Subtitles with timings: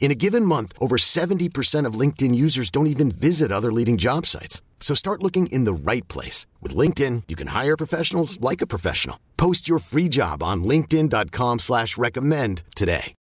[0.00, 4.24] In a given month, over 70% of LinkedIn users don't even visit other leading job
[4.24, 4.62] sites.
[4.80, 6.46] So start looking in the right place.
[6.62, 9.18] With LinkedIn, you can hire professionals like a professional.
[9.36, 13.12] Post your free job on linkedin.com slash recommend today.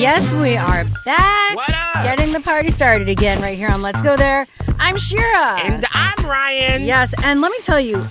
[0.00, 1.54] Yes, we are back.
[1.56, 2.02] What up?
[2.04, 4.46] Getting the party started again right here on Let's Go There.
[4.78, 5.60] I'm Shira.
[5.60, 6.84] And I'm Ryan.
[6.84, 8.06] yes, and let me tell you,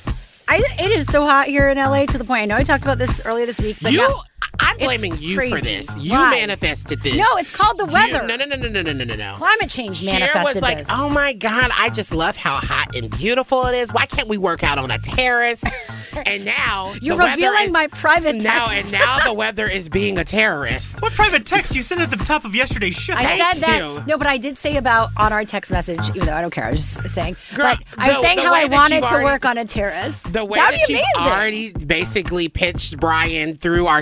[0.48, 2.44] I, it is so hot here in LA to the point.
[2.44, 4.22] I know I talked about this earlier this week, but You, now-
[4.60, 5.96] I'm It's blaming you for this.
[5.98, 6.32] You Why?
[6.32, 7.16] manifested this.
[7.16, 8.26] No, it's called the weather.
[8.26, 9.34] no, no, no, no, no, no, no, no, no.
[9.36, 10.88] climate change Cher manifested was like, this.
[10.90, 13.92] "Oh my god, I just love how hot and beautiful it is.
[13.94, 15.64] Why can't we work out on a terrace?"
[16.26, 20.26] and now You're revealing is- my private now, and now the weather is being a
[20.26, 21.02] terrorist.
[21.02, 23.14] What private text you sent at the top of yesterday's show?
[23.14, 23.78] I Thank said that.
[23.80, 24.04] you.
[24.08, 26.66] No, but I did say about on our text message, even though I don't care.
[26.66, 27.36] I was just saying.
[27.56, 29.58] Girl, but I was the- saying how way I that wanted to already- work on
[29.58, 30.20] a terrace.
[30.24, 31.32] The way That'd that be you've amazing.
[31.34, 34.02] already basically pitched Brian through our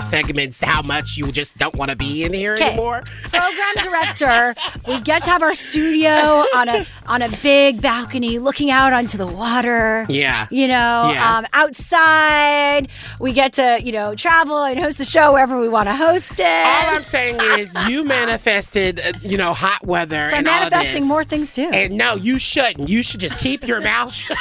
[0.60, 2.68] how much you just don't want to be in here Okay.
[2.68, 3.02] anymore.
[3.30, 4.54] program director.
[4.86, 9.16] We get to have our studio on a on a big balcony, looking out onto
[9.16, 10.04] the water.
[10.08, 10.46] Yeah.
[10.50, 11.38] you know, Yeah.
[11.38, 12.88] um, outside.
[13.20, 16.32] We get to you know travel and host the show wherever we want to host
[16.38, 16.42] it.
[16.46, 20.24] All I'm saying is you manifested, uh, you know, hot weather.
[20.30, 21.70] So I'm manifesting more things, too.
[21.72, 22.88] And no, you shouldn't.
[22.88, 24.36] You should just keep your mouth shut.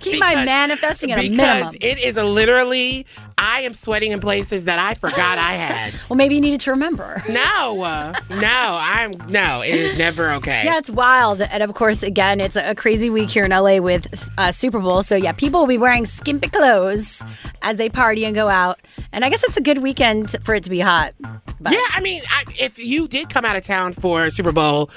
[0.00, 1.72] Keep my manifesting at a minimum.
[1.72, 3.06] because it is a literally,
[3.36, 5.94] I am sweating in places that I forgot I had.
[6.08, 7.22] well, maybe you needed to remember.
[7.28, 8.38] No, uh, no,
[8.80, 9.60] I'm no.
[9.62, 10.62] It is never okay.
[10.64, 11.40] Yeah, it's wild.
[11.42, 15.02] And of course, again, it's a crazy week here in LA with uh, Super Bowl.
[15.02, 17.24] So, yeah, people will be wearing skimpy clothes
[17.62, 18.80] as they party and go out.
[19.12, 21.14] And I guess it's a good weekend for it to be hot.
[21.20, 24.90] But Yeah, I mean, I, if you did come out of town for Super Bowl,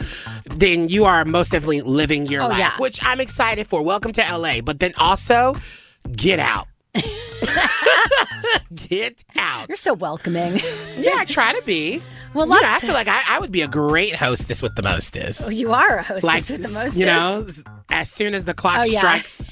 [0.45, 2.77] then you are most definitely living your Oh, life, yeah.
[2.77, 3.81] which I'm excited for.
[3.81, 5.55] Welcome to LA, but then also
[6.15, 6.67] get out.
[8.75, 9.67] get out.
[9.69, 10.59] You're so welcoming.
[10.97, 12.01] Yeah, I try to be.
[12.33, 14.81] Well, You know, I feel like I, I would be a great hostess with the
[14.83, 15.47] mostest.
[15.47, 16.95] Oh, you are a hostess like with the most.
[16.97, 17.45] you know,
[17.89, 18.99] as soon as the clock Oh, yeah.
[18.99, 19.43] strikes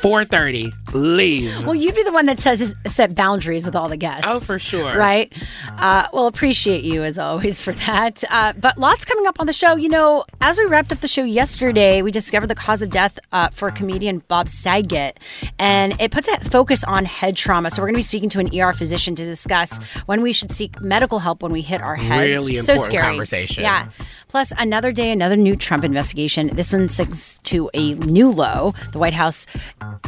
[0.00, 1.64] 4:30, leave.
[1.64, 4.24] Well, you'd be the one that says set boundaries with all the guests.
[4.26, 4.94] Oh, for sure.
[4.96, 5.32] Right?
[5.78, 8.22] Uh, well, appreciate you as always for that.
[8.30, 9.76] Uh, but lots coming up on the show.
[9.76, 13.18] You know, as we wrapped up the show yesterday, we discovered the cause of death
[13.32, 15.18] uh, for comedian Bob Saget.
[15.58, 17.70] And it puts a focus on head trauma.
[17.70, 20.52] So we're going to be speaking to an ER physician to discuss when we should
[20.52, 22.28] seek medical help when we hit our heads.
[22.44, 23.06] Really so important scary.
[23.12, 23.62] conversation.
[23.62, 23.88] Yeah.
[24.28, 26.48] Plus, another day, another new Trump investigation.
[26.48, 28.74] This one sinks to a new low.
[28.92, 29.46] The White House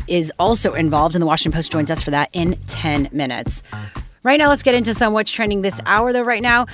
[0.08, 3.62] is also involved, and the Washington Post joins us for that in 10 minutes.
[4.22, 6.22] Right now, let's get into some what's trending this hour, though.
[6.22, 6.66] Right now,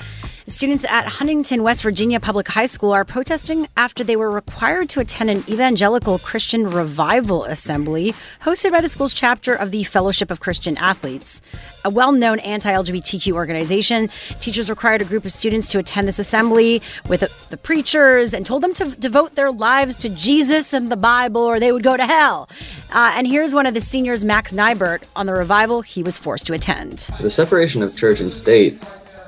[0.46, 5.00] students at Huntington, West Virginia Public High School are protesting after they were required to
[5.00, 10.40] attend an evangelical Christian revival assembly hosted by the school's chapter of the Fellowship of
[10.40, 11.42] Christian Athletes.
[11.84, 14.10] A well known anti LGBTQ organization,
[14.40, 17.20] teachers required a group of students to attend this assembly with
[17.50, 21.60] the preachers and told them to devote their lives to Jesus and the Bible or
[21.60, 22.48] they would go to hell.
[22.92, 26.46] Uh, and here's one of the seniors, Max Nibert, on the revival he was forced
[26.46, 27.08] to attend.
[27.20, 28.80] The separation of church and state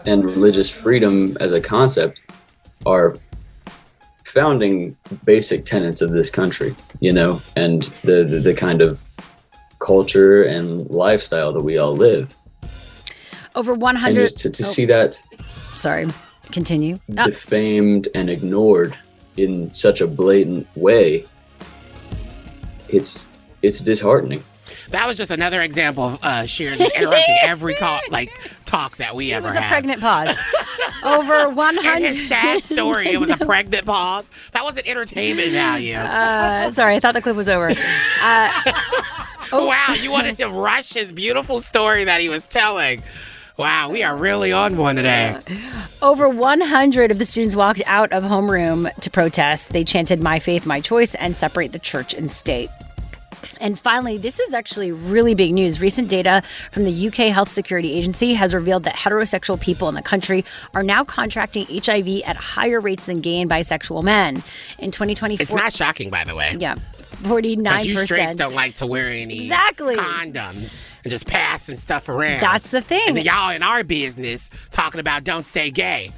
[0.07, 2.21] and religious freedom as a concept
[2.87, 3.17] are
[4.25, 9.01] founding basic tenets of this country, you know, and the, the, the kind of
[9.79, 12.35] culture and lifestyle that we all live.
[13.55, 14.15] Over And 100.
[14.15, 15.23] just to, to oh, see that
[15.77, 16.07] Sorry,
[16.51, 16.99] continue.
[17.17, 18.97] Uh, defamed and ignored
[19.37, 21.25] in such a blatant way,
[22.89, 23.29] it's
[23.63, 24.45] it's disheartening.
[24.91, 28.31] That was just another example of uh, Sharon just interrupting every call, like
[28.65, 29.71] talk that we it ever It was a had.
[29.71, 30.37] pregnant pause.
[31.05, 32.13] Over 100.
[32.29, 33.09] sad story.
[33.09, 34.31] It was a pregnant pause.
[34.53, 35.97] That wasn't entertainment value.
[35.97, 37.69] Uh, sorry, I thought the clip was over.
[37.71, 38.63] Uh,
[39.53, 39.67] oh.
[39.67, 43.03] wow, you wanted to rush his beautiful story that he was telling.
[43.59, 45.39] Wow, we are really on one today.
[46.03, 49.73] Over 100 of the students walked out of homeroom to protest.
[49.73, 52.71] They chanted "My faith, my choice" and separate the church and state.
[53.61, 55.81] And finally, this is actually really big news.
[55.81, 60.03] Recent data from the UK Health Security Agency has revealed that heterosexual people in the
[60.03, 60.45] country
[60.75, 64.43] are now contracting HIV at higher rates than gay and bisexual men.
[64.79, 66.57] In 2024, It's not shocking, by the way.
[66.59, 66.75] yeah,
[67.23, 69.97] 49 Because you straights don't like to wear any Exactly.
[69.97, 72.41] condoms and just passing stuff around.
[72.41, 73.17] That's the thing.
[73.17, 76.13] And y'all in our business talking about don't say gay.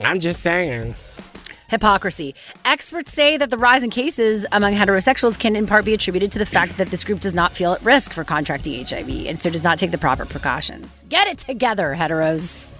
[0.00, 0.94] I'm just saying.
[1.68, 2.34] Hypocrisy.
[2.64, 6.38] Experts say that the rise in cases among heterosexuals can in part be attributed to
[6.38, 9.50] the fact that this group does not feel at risk for contracting HIV and so
[9.50, 11.04] does not take the proper precautions.
[11.08, 12.70] Get it together, heteros.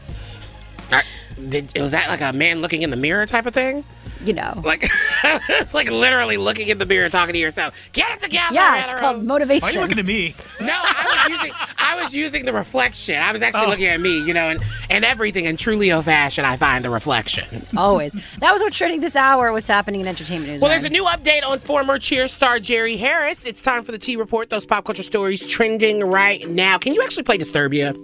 [0.93, 1.03] I,
[1.49, 3.85] did, was that like a man looking in the mirror type of thing?
[4.27, 4.61] You know.
[4.65, 4.89] Like
[5.49, 7.75] it's like literally looking in the mirror, talking to yourself.
[7.93, 8.55] Get it together.
[8.55, 9.63] yeah, it's called motivation.
[9.63, 10.35] Why are you looking at me?
[10.61, 13.21] No, I was using I was using the reflection.
[13.21, 13.71] I was actually Oh.
[13.71, 16.45] looking at me, you know, and, and everything in Trulio fashion.
[16.45, 17.65] I find the reflection.
[17.77, 18.13] Always.
[18.39, 19.53] That was what's trending this hour.
[19.53, 20.61] What's happening in entertainment news?
[20.61, 23.45] Well, there's a new update on former Cheer star Jerry Harris.
[23.47, 24.51] It's time for the T Report.
[24.51, 26.79] Those pop culture stories trending right now.
[26.79, 27.95] Can you actually play Disturbia?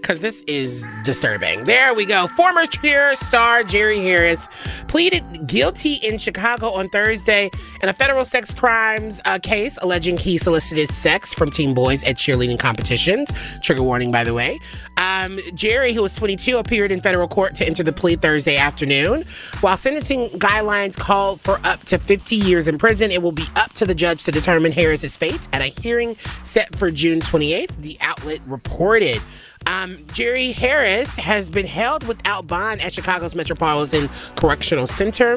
[0.00, 1.64] Because this is disturbing.
[1.64, 2.26] There we go.
[2.28, 4.48] Former Cheer star Jerry Harris
[4.88, 7.50] pleaded guilty in Chicago on Thursday
[7.82, 12.16] in a federal sex crimes uh, case alleging he solicited sex from teen boys at
[12.16, 13.30] cheerleading competitions.
[13.62, 14.58] Trigger warning, by the way.
[14.96, 19.24] Um, Jerry, who was 22, appeared in federal court to enter the plea Thursday afternoon.
[19.60, 23.72] While sentencing guidelines called for up to 50 years in prison, it will be up
[23.74, 27.98] to the judge to determine Harris's fate at a hearing set for June 28th, the
[28.00, 29.20] outlet reported.
[29.66, 35.36] Um, Jerry Harris has been held without bond at Chicago's Metropolitan Correctional Center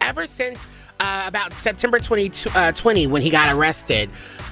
[0.00, 0.66] ever since
[1.00, 4.08] uh, about September 2020 when he got arrested.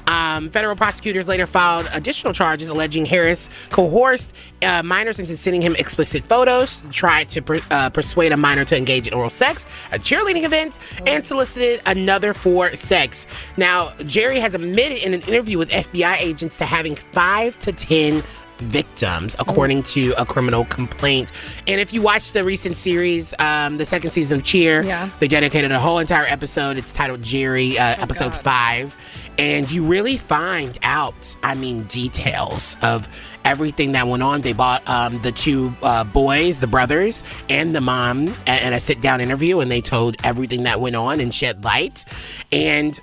[0.09, 5.77] Um, federal prosecutors later filed additional charges alleging Harris coerced uh, minors into sending him
[5.77, 10.01] explicit photos, tried to per- uh, persuade a minor to engage in oral sex at
[10.01, 13.29] cheerleading events, and solicited another for sex.
[13.57, 18.25] Now, Jerry has admitted in an interview with FBI agents to having five to 10
[18.63, 21.31] victims, according to a criminal complaint.
[21.67, 25.09] And if you watch the recent series, um, the second season of Cheer, Yeah.
[25.19, 26.77] they dedicated a whole entire episode.
[26.77, 28.97] It's titled Jerry, uh, episode five.
[29.39, 33.09] And you really find out, I mean, details of
[33.47, 34.43] everything that went on.
[34.43, 39.01] They bought um, the two uh, boys, the brothers, and the mom at a sit
[39.01, 42.05] down interview, and they told everything that went on and shed light.
[42.53, 42.99] And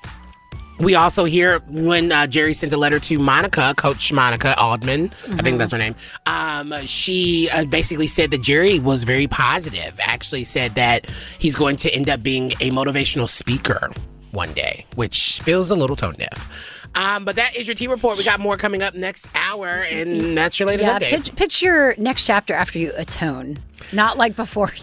[0.79, 5.41] we also hear when uh, Jerry sent a letter to Monica, Coach Monica Aldama, I
[5.41, 5.95] think that's her name.
[6.25, 9.99] Um, she uh, basically said that Jerry was very positive.
[10.01, 11.05] Actually, said that
[11.37, 13.91] he's going to end up being a motivational speaker
[14.31, 16.87] one day, which feels a little tone deaf.
[16.95, 18.17] Um, but that is your T report.
[18.17, 21.09] We got more coming up next hour, and that's your latest Yeah, update.
[21.09, 23.57] pitch, pitch your next chapter after you atone,
[23.91, 24.71] not like before.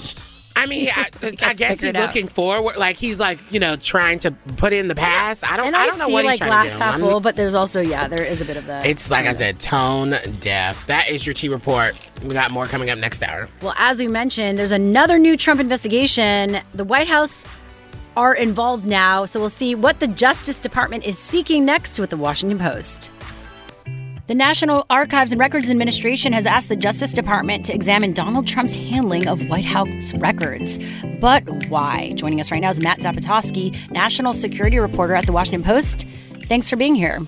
[0.56, 1.10] I mean, I,
[1.42, 2.06] I guess he's out.
[2.06, 2.76] looking forward.
[2.76, 5.44] Like he's like you know trying to put in the past.
[5.44, 5.66] I don't.
[5.66, 6.82] and I I, don't know see what he's like trying glass to do.
[6.82, 8.86] half full, but there's also yeah, there is a bit of that.
[8.86, 10.86] It's like I said, tone deaf.
[10.86, 11.94] That is your T report.
[12.22, 13.48] We got more coming up next hour.
[13.62, 16.58] Well, as we mentioned, there's another new Trump investigation.
[16.74, 17.44] The White House
[18.16, 22.16] are involved now, so we'll see what the Justice Department is seeking next with the
[22.16, 23.12] Washington Post.
[24.26, 28.74] The National Archives and Records Administration has asked the Justice Department to examine Donald Trump's
[28.74, 30.80] handling of White House records.
[31.20, 32.10] But why?
[32.16, 36.08] Joining us right now is Matt Zapotosky, national security reporter at the Washington Post.
[36.48, 37.20] Thanks for being here.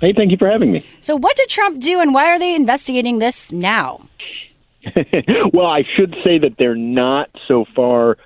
[0.00, 0.86] Hey, thank you for having me.
[1.00, 4.08] So, what did Trump do, and why are they investigating this now?
[5.52, 8.18] well, I should say that they're not so far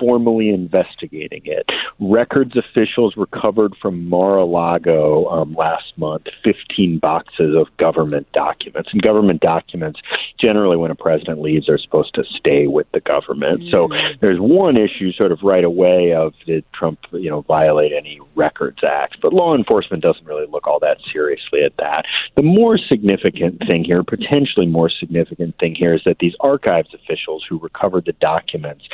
[0.00, 1.68] formally investigating it.
[2.00, 8.88] Records officials recovered from Mar-a-Lago um, last month 15 boxes of government documents.
[8.92, 10.00] And government documents,
[10.40, 13.62] generally, when a president leaves, are supposed to stay with the government.
[13.70, 13.88] So
[14.20, 18.78] there's one issue, sort of right away, of did Trump, you know, violate any Records
[18.82, 19.18] Act?
[19.20, 22.06] But law enforcement doesn't really look all that seriously at that.
[22.36, 27.44] The more significant thing here, potentially more significant thing here, is that these archives officials
[27.48, 28.84] who recovered the documents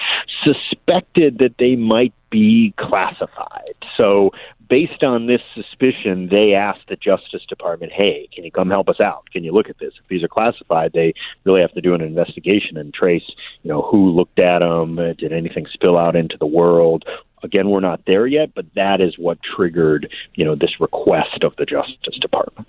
[0.97, 3.75] suspected that they might be classified.
[3.97, 4.31] So,
[4.69, 9.01] based on this suspicion, they asked the Justice Department, hey, can you come help us
[9.01, 9.31] out?
[9.31, 9.93] Can you look at this?
[10.03, 13.31] If these are classified, they really have to do an investigation and trace,
[13.63, 17.05] you know, who looked at them, uh, did anything spill out into the world.
[17.43, 21.55] Again, we're not there yet, but that is what triggered, you know, this request of
[21.57, 22.67] the Justice Department.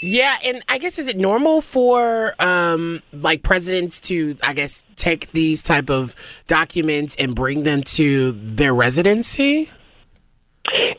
[0.00, 5.28] Yeah, and I guess is it normal for um like presidents to I guess take
[5.28, 6.14] these type of
[6.46, 9.70] documents and bring them to their residency?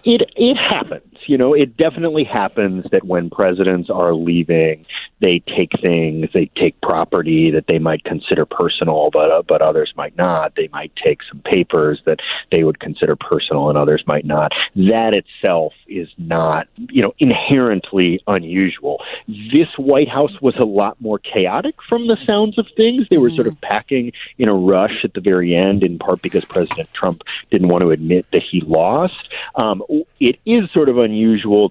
[0.03, 1.16] It it happens.
[1.27, 4.85] You know, it definitely happens that when presidents are leaving,
[5.19, 9.93] they take things, they take property that they might consider personal, but uh, but others
[9.97, 10.55] might not.
[10.55, 12.19] They might take some papers that
[12.51, 14.53] they would consider personal, and others might not.
[14.75, 19.03] That itself is not, you know, inherently unusual.
[19.27, 23.07] This White House was a lot more chaotic from the sounds of things.
[23.09, 26.45] They were sort of packing in a rush at the very end, in part because
[26.45, 29.29] President Trump didn't want to admit that he lost.
[29.55, 29.83] Um,
[30.19, 31.16] it is sort of unusual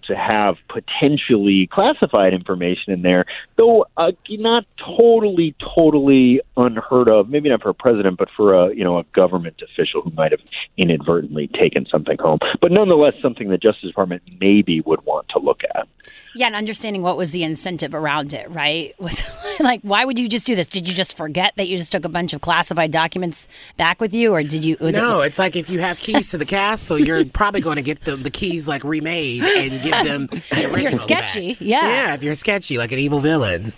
[0.07, 3.25] to have potentially classified information in there,
[3.57, 7.29] though uh, not totally, totally unheard of.
[7.29, 10.33] Maybe not for a president, but for a you know a government official who might
[10.33, 10.41] have
[10.77, 12.39] inadvertently taken something home.
[12.61, 15.89] But nonetheless, something the Justice Department maybe would want to look at.
[16.35, 18.95] Yeah, and understanding what was the incentive around it, right?
[19.01, 19.23] Was
[19.61, 20.69] like, why would you just do this?
[20.69, 24.15] Did you just forget that you just took a bunch of classified documents back with
[24.15, 24.77] you, or did you?
[24.81, 27.77] Was no, it, it's like if you have keys to the castle, you're probably going
[27.77, 30.27] to get the, the keys like remade and give them.
[30.27, 31.55] The you're sketchy.
[31.55, 31.61] back.
[31.61, 31.89] Yeah.
[31.89, 33.73] Yeah, if you're sketchy, like an evil villain.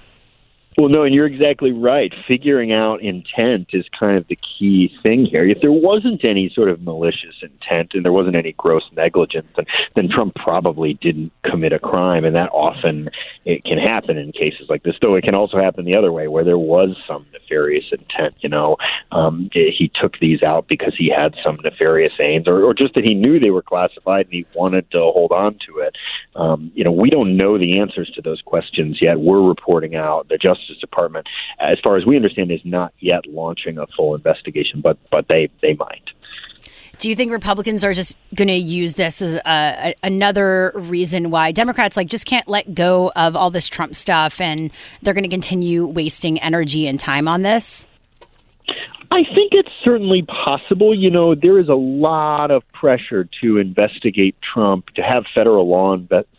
[0.78, 2.14] Well, no, and you're exactly right.
[2.28, 5.44] Figuring out intent is kind of the key thing here.
[5.44, 9.66] If there wasn't any sort of malicious intent and there wasn't any gross negligence, then,
[9.96, 12.24] then Trump probably didn't commit a crime.
[12.24, 13.10] And that often
[13.44, 14.94] it can happen in cases like this.
[15.02, 18.36] Though it can also happen the other way, where there was some nefarious intent.
[18.38, 18.76] You know,
[19.10, 23.02] um, he took these out because he had some nefarious aims, or, or just that
[23.02, 25.96] he knew they were classified and he wanted to hold on to it.
[26.36, 29.18] Um, you know, we don't know the answers to those questions yet.
[29.18, 31.26] We're reporting out the Justice Department,
[31.58, 35.48] as far as we understand, is not yet launching a full investigation, but but they
[35.62, 36.02] they might.
[36.98, 41.96] Do you think Republicans are just going to use this as another reason why Democrats
[41.96, 44.70] like just can't let go of all this Trump stuff, and
[45.02, 47.86] they're going to continue wasting energy and time on this?
[49.10, 50.96] I think it's certainly possible.
[50.96, 55.96] You know, there is a lot of pressure to investigate Trump, to have federal law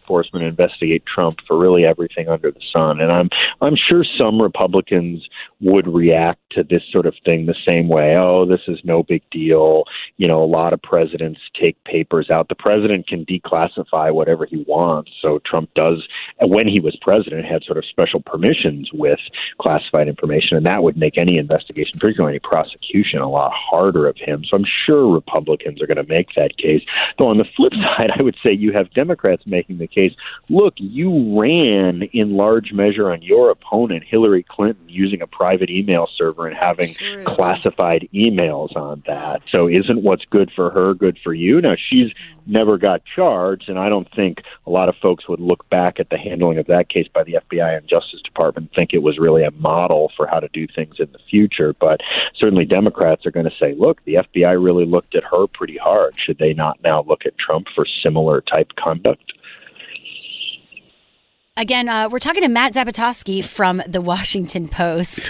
[0.10, 3.00] enforcement investigate Trump for really everything under the sun.
[3.00, 3.30] And I'm
[3.62, 5.28] I'm sure some Republicans
[5.62, 8.16] would react to this sort of thing the same way.
[8.16, 9.84] Oh, this is no big deal.
[10.18, 12.50] You know, a lot of presidents take papers out.
[12.50, 15.12] The president can declassify whatever he wants.
[15.22, 16.08] So Trump does
[16.42, 19.20] when he was president had sort of special permissions with
[19.62, 24.18] classified information and that would make any investigation, particularly any prosecution, a lot harder of
[24.18, 24.44] him.
[24.44, 26.82] So I'm sure Republicans are going to make that case.
[27.18, 29.99] Though on the flip side, I would say you have Democrats making the case,
[30.50, 36.08] look, you ran in large measure on your opponent, Hillary Clinton, using a private email
[36.16, 37.24] server and having True.
[37.26, 39.42] classified emails on that.
[39.52, 41.62] So isn't what's good for her good for you?
[41.62, 42.12] Now she's
[42.46, 46.10] never got charged, and I don't think a lot of folks would look back at
[46.10, 49.20] the handling of that case by the FBI and Justice Department and think it was
[49.20, 51.74] really a model for how to do things in the future.
[51.80, 52.02] But
[52.36, 56.16] certainly Democrats are going to say, look, the FBI really looked at her pretty hard.
[56.18, 59.34] Should they not now look at Trump for similar type conduct?
[61.60, 65.30] Again, uh, we're talking to Matt Zapotosky from the Washington Post.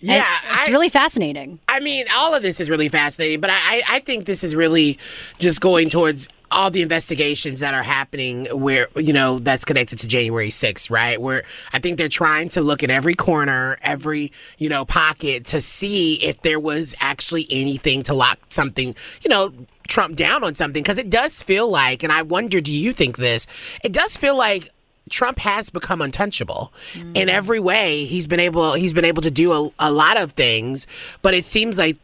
[0.00, 1.58] And Yeah, it's I- really fascinating.
[1.66, 4.96] I mean, all of this is really fascinating, but I, I think this is really
[5.40, 10.06] just going towards all the investigations that are happening where, you know, that's connected to
[10.06, 11.20] January 6th, right?
[11.20, 11.42] Where
[11.72, 16.14] I think they're trying to look at every corner, every, you know, pocket to see
[16.22, 19.52] if there was actually anything to lock something, you know,
[19.88, 20.84] Trump down on something.
[20.84, 23.48] Cause it does feel like, and I wonder, do you think this?
[23.82, 24.70] It does feel like
[25.10, 27.28] Trump has become untouchable in mm.
[27.28, 28.04] every way.
[28.04, 30.86] He's been able he's been able to do a, a lot of things,
[31.22, 31.96] but it seems like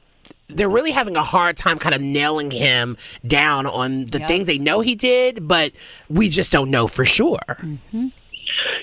[0.49, 4.29] they're really having a hard time kind of nailing him down on the Yep.
[4.29, 5.73] things they know he did, but
[6.09, 7.39] we just don't know for sure.
[7.49, 8.09] Mm-hmm.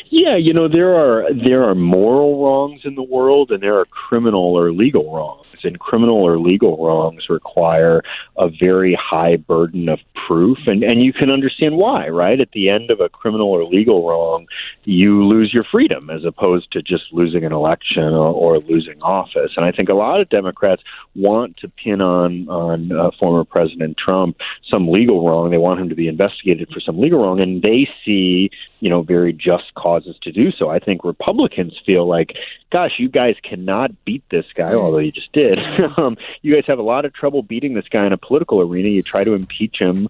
[0.10, 3.86] Yeah, you know there are there are moral wrongs in the world, and there are
[3.86, 5.46] criminal or legal wrongs.
[5.63, 8.01] And criminal or legal wrongs require
[8.38, 12.39] a very high burden of proof, and and you can understand why, right?
[12.39, 14.48] At the end of a criminal or legal wrong,
[14.86, 19.51] you lose your freedom as opposed to just losing an election or, or losing office.
[19.56, 20.84] And I think a lot of Democrats
[21.16, 24.38] want to pin on on uh, former President Trump
[24.70, 25.50] some legal wrong.
[25.51, 28.50] They want him to be investigated for some legal wrong, and they see
[28.80, 30.70] you know very just causes to do so.
[30.70, 32.36] I think Republicans feel like,
[32.72, 35.58] gosh, you guys cannot beat this guy, although you just did.
[35.98, 38.90] um, you guys have a lot of trouble beating this guy in a political arena.
[38.90, 40.10] You try to impeach him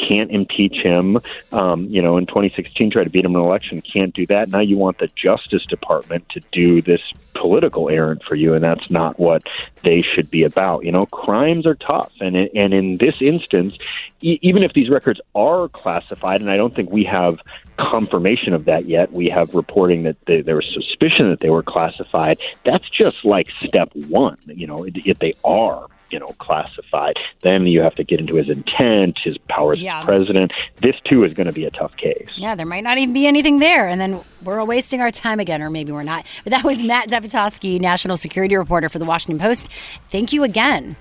[0.00, 1.18] can't impeach him.
[1.52, 4.48] Um, you know, in 2016, try to beat him in an election, can't do that.
[4.48, 7.00] Now you want the Justice Department to do this
[7.34, 9.42] political errand for you, and that's not what
[9.82, 10.84] they should be about.
[10.84, 13.76] You know, crimes are tough, and and in this instance,
[14.20, 17.38] e- even if these records are classified, and I don't think we have
[17.80, 19.12] confirmation of that yet.
[19.12, 22.38] We have reporting that they, there was suspicion that they were classified.
[22.64, 24.36] That's just like step one.
[24.46, 27.14] You know, if they are you know, classified.
[27.42, 30.00] Then you have to get into his intent, his powers Yeah.
[30.00, 30.52] as president.
[30.82, 32.30] This too is going to be a tough case.
[32.34, 33.86] Yeah, there might not even be anything there.
[33.86, 36.26] And then we're wasting our time again, or maybe we're not.
[36.44, 39.70] But that was Matt Zapotosky, national security reporter for the Washington Post.
[40.04, 40.96] Thank you again.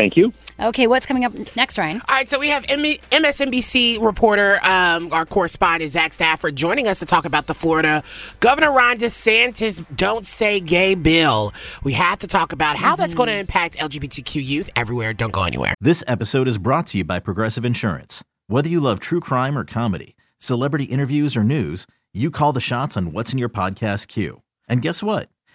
[0.00, 0.32] Thank you.
[0.58, 2.00] Okay, what's coming up next, Ryan?
[2.08, 7.00] All right, so we have M- MSNBC reporter, um, our correspondent Zach Stafford, joining us
[7.00, 8.02] to talk about the Florida
[8.40, 11.52] Governor Ron DeSantis "Don't Say Gay" bill.
[11.84, 15.12] We have to talk about how that's going to impact LGBTQ youth everywhere.
[15.12, 15.74] Don't go anywhere.
[15.82, 18.24] This episode is brought to you by Progressive Insurance.
[18.46, 22.96] Whether you love true crime or comedy, celebrity interviews or news, you call the shots
[22.96, 24.40] on what's in your podcast queue.
[24.66, 25.28] And guess what?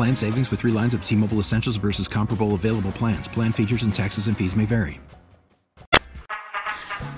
[0.00, 3.28] Plan savings with three lines of T Mobile Essentials versus comparable available plans.
[3.28, 4.98] Plan features and taxes and fees may vary.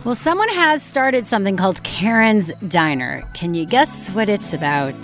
[0.03, 3.23] Well, someone has started something called Karen's Diner.
[3.35, 4.97] Can you guess what it's about?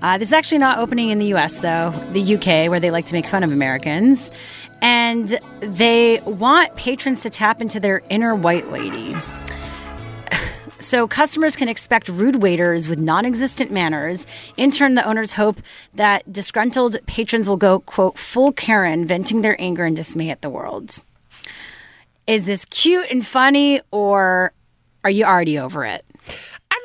[0.00, 3.06] Uh, this is actually not opening in the US, though, the UK, where they like
[3.06, 4.30] to make fun of Americans.
[4.80, 9.16] And they want patrons to tap into their inner white lady.
[10.86, 14.24] So customers can expect rude waiters with non-existent manners.
[14.56, 15.60] In turn, the owners hope
[15.92, 20.48] that disgruntled patrons will go, quote, full Karen, venting their anger and dismay at the
[20.48, 21.00] world.
[22.28, 24.52] Is this cute and funny, or
[25.02, 26.04] are you already over it?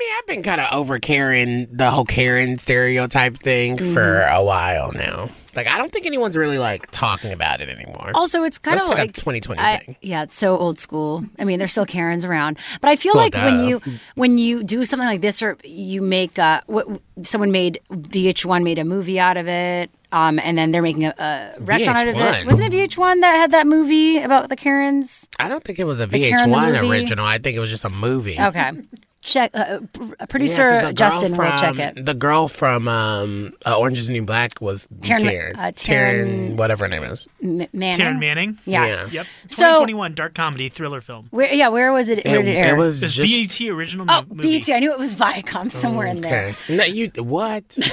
[0.01, 4.43] I mean, I've been kind of over Karen, the whole Karen stereotype thing for a
[4.43, 5.29] while now.
[5.55, 8.11] Like, I don't think anyone's really like talking about it anymore.
[8.15, 9.95] Also, it's kind of like a like 2020 I- thing.
[10.01, 11.23] Yeah, it's so old school.
[11.37, 13.81] I mean, there's still Karens around, but I feel Well, like when you
[14.15, 16.87] when you do something like this, or you make uh, what
[17.21, 21.13] someone made VH1 made a movie out of it, um, and then they're making a,
[21.19, 22.45] a restaurant out of it.
[22.47, 25.29] Wasn't it VH1 that had that movie about the Karens?
[25.37, 27.25] I don't think it was a The Karen the VH1 original.
[27.25, 28.39] I think it was just a movie.
[28.39, 28.71] Okay,
[29.21, 29.51] check.
[29.53, 32.05] Uh, pr- Yeah, producer 'cause the girl Justin will check it.
[32.05, 35.55] The girl from um, uh, Orange is the New Black was Taryn- Karen.
[35.55, 37.27] uh, Taryn, Taryn- whatever her name is.
[37.43, 37.93] M- Manning.
[38.05, 38.57] Taryn Manning.
[38.65, 38.85] Yeah.
[38.85, 39.07] Yeah.
[39.11, 39.25] Yep.
[39.47, 41.27] So- 2021 dark comedy thriller film.
[41.31, 41.53] Where?
[41.53, 41.69] Yeah.
[41.69, 42.25] Where was it?
[42.25, 42.75] Where It, did it air?
[42.75, 44.41] it was This just BET original Oh, mo- movie.
[44.57, 44.73] BT.
[44.73, 46.55] I knew it was Viacom somewhere in there.
[46.67, 46.75] okay.
[46.75, 47.77] No, you what?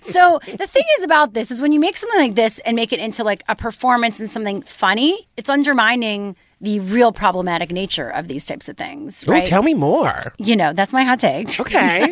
[0.00, 2.92] So the thing is about this is when you make something like this and make
[2.92, 8.28] it into like a performance and something funny, it's undermining the real problematic nature of
[8.28, 9.44] these types of things, Ooh, right?
[9.44, 10.18] tell me more.
[10.38, 11.60] you know, that's my hot take.
[11.60, 12.04] Okay.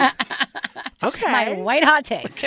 [1.03, 1.33] okay.
[1.33, 2.41] My white hot take.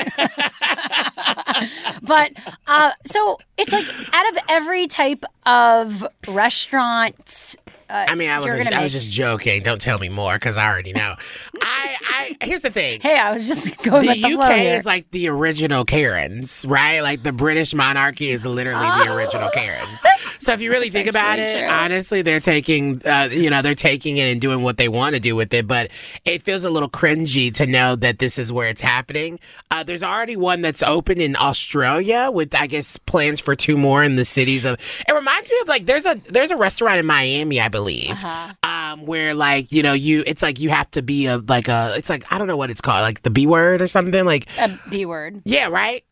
[2.03, 2.31] but
[2.67, 7.55] uh, so it's like out of every type of restaurant.
[7.89, 9.63] Uh, I mean, I was just, I was just joking.
[9.63, 11.15] Don't tell me more because I already know.
[11.61, 13.01] I, I here's the thing.
[13.01, 17.01] Hey, I was just going the the UK is like the original Karens, right?
[17.01, 20.03] Like the British monarchy is literally the original Karens.
[20.39, 21.67] So if you really think about it, true.
[21.67, 25.19] honestly, they're taking, uh, you know, they're taking it and doing what they want to
[25.19, 25.67] do with it.
[25.67, 25.89] But
[26.25, 29.39] it feels a little cringy to know that this is where it's happening.
[29.71, 34.03] Uh, there's already one that's open in Australia with, I guess, plans for two more
[34.03, 34.79] in the cities of.
[35.07, 38.53] It reminds me of like there's a there's a restaurant in Miami, I believe, Uh-huh.
[38.63, 41.93] um, where like you know you it's like you have to be a like a
[41.97, 44.47] it's like I don't know what it's called like the B word or something like
[44.57, 45.41] a B word.
[45.45, 46.03] yeah right.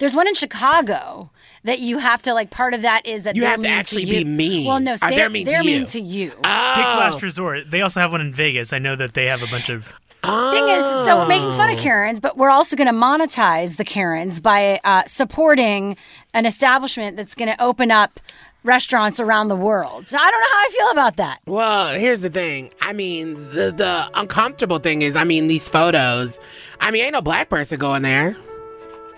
[0.00, 1.30] There's one in Chicago
[1.64, 2.50] that you have to like.
[2.50, 4.24] Part of that is that You they're have to mean actually you.
[4.24, 4.66] be mean.
[4.66, 5.76] Well, no, Or they're, they're mean to they're you.
[5.78, 6.28] mean to you.
[6.30, 6.98] Dick's Oh.
[6.98, 7.70] Last Resort.
[7.70, 8.72] They also have one in Vegas.
[8.72, 9.92] I know that they have a bunch of.
[10.24, 11.52] Thing is, so we're making Oh.
[11.52, 15.96] fun of Karens, but we're also going to monetize the Karens by uh, supporting
[16.34, 18.18] an establishment that's going to open up
[18.68, 20.06] restaurants around the world.
[20.06, 21.38] So I don't know how I feel about that.
[21.46, 22.70] Well, here's the thing.
[22.80, 26.38] I mean, the the uncomfortable thing is, I mean, these photos.
[26.80, 28.36] I mean, ain't no black person going there.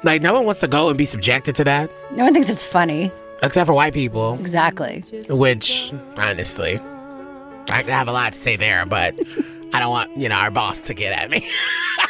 [0.03, 2.65] Like no one wants to go and be subjected to that, No one thinks it's
[2.65, 3.13] funny.
[3.43, 4.35] except for white people.
[4.41, 5.05] Exactly.
[5.29, 6.79] Which, honestly,
[7.71, 9.15] I have a lot to say there, but
[9.75, 11.47] I don't want you know our boss to get at me.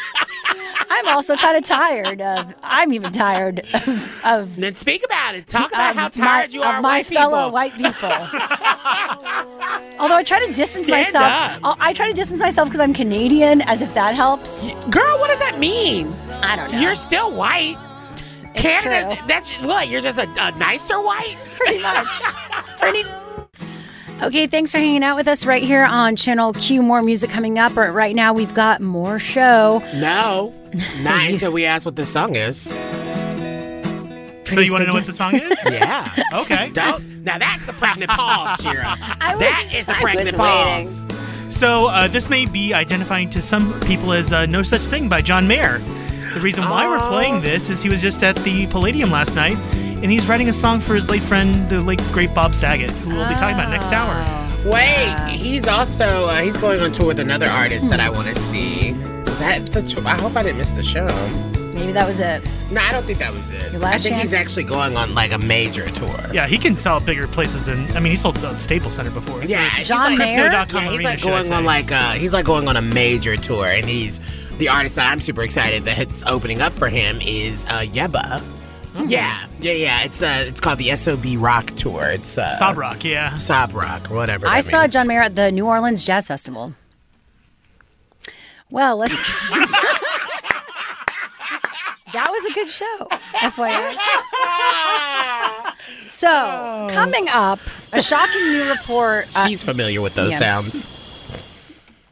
[1.02, 2.54] I'm also kind of tired of.
[2.62, 4.20] I'm even tired of.
[4.24, 5.46] of then speak about it.
[5.46, 7.50] Talk about how my- tired you are, of my white fellow people.
[7.52, 8.10] white people.
[10.00, 11.24] Although I try to distance Stand myself,
[11.64, 11.76] up.
[11.80, 14.74] I I try to distance myself because I'm Canadian, as if that helps.
[14.86, 16.08] Girl, what does that mean?
[16.42, 16.80] I don't know.
[16.80, 17.76] You're still white.
[18.54, 19.26] It's Canada, true.
[19.28, 19.88] that's what?
[19.88, 21.36] You're just a, a nicer white?
[21.56, 22.20] Pretty much.
[22.78, 23.04] Pretty.
[24.22, 26.82] Okay, thanks for hanging out with us right here on Channel Q.
[26.82, 27.74] More music coming up.
[27.74, 29.82] But right now, we've got more show.
[29.94, 30.52] No,
[31.00, 32.64] not until we ask what the song is.
[34.52, 35.58] So you want to know what the song is?
[35.70, 36.12] Yeah.
[36.32, 36.70] Okay.
[36.70, 37.24] Don't.
[37.24, 38.84] Now that's a pregnant pause, Shira.
[39.20, 41.08] I was- that is a I pregnant was pause.
[41.56, 45.22] So uh, this may be identifying to some people as uh, "No Such Thing" by
[45.22, 45.80] John Mayer.
[46.34, 49.56] The reason why we're playing this is he was just at the Palladium last night,
[49.74, 53.10] and he's writing a song for his late friend, the late great Bob Saget, who
[53.16, 54.14] we'll be talking about next hour.
[54.64, 58.34] Wait, he's also uh, he's going on tour with another artist that I want to
[58.36, 58.92] see.
[59.24, 59.82] Was that the?
[59.82, 60.06] Tour?
[60.06, 61.06] I hope I didn't miss the show.
[61.72, 62.42] Maybe that was it.
[62.72, 63.72] No, I don't think that was it.
[63.72, 66.14] Your last I think he's actually going on like a major tour.
[66.32, 69.44] Yeah, he can sell bigger places than I mean, he sold the Staples Center before.
[69.44, 70.46] Yeah, he's John like, Mayer?
[70.46, 73.66] Yeah, he's arena, like going on like uh he's like going on a major tour,
[73.66, 74.20] and he's
[74.58, 78.40] the artist that I'm super excited that's opening up for him is uh Yebba.
[78.40, 79.04] Hmm.
[79.06, 80.02] Yeah, yeah, yeah.
[80.02, 82.10] It's uh it's called the SOB Rock Tour.
[82.10, 83.36] It's uh Sob Rock, yeah.
[83.36, 84.48] Sob Rock, whatever.
[84.48, 84.92] I that saw means.
[84.92, 86.74] John Mayer at the New Orleans Jazz Festival.
[88.70, 89.32] Well, let's.
[92.12, 93.96] that was a good show, FYI.
[96.06, 97.58] So, coming up,
[97.92, 99.26] a shocking new report.
[99.36, 100.38] uh, She's familiar with those yeah.
[100.38, 100.98] sounds.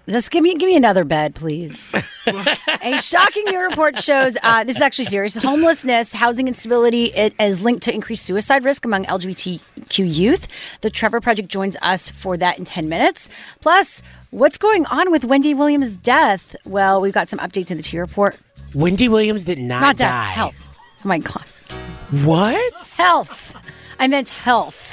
[0.08, 1.94] Just give me give me another bed, please.
[2.26, 5.36] a shocking new report shows uh, this is actually serious.
[5.36, 10.80] Homelessness, housing instability, it is linked to increased suicide risk among LGBTQ youth.
[10.80, 13.28] The Trevor Project joins us for that in ten minutes.
[13.60, 16.56] Plus, what's going on with Wendy Williams' death?
[16.64, 18.40] Well, we've got some updates in the T report.
[18.74, 20.04] Wendy Williams did not, Not die.
[20.04, 20.98] death, health.
[21.04, 21.44] Oh my god,
[22.24, 22.94] What?
[22.96, 23.60] health.
[23.98, 24.84] I meant health.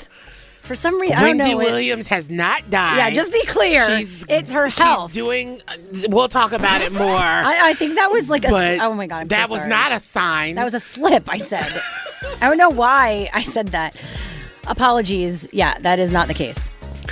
[0.64, 1.60] For some reason, I don't Wendy know.
[1.62, 2.98] it- Williams has not died.
[2.98, 4.00] Yeah, just be clear.
[4.00, 5.14] She's, it's her she's health.
[5.14, 5.62] doing.
[6.08, 7.06] We'll talk about it more.
[7.06, 8.80] I, I think that was like a.
[8.82, 9.70] oh my god, I'm so that was sorry.
[9.70, 10.56] not a sign.
[10.56, 11.82] That was a slip, I said.
[12.42, 13.96] I don't know why I said that.
[14.66, 15.48] Apologies.
[15.54, 16.72] Yeah, that is not the case.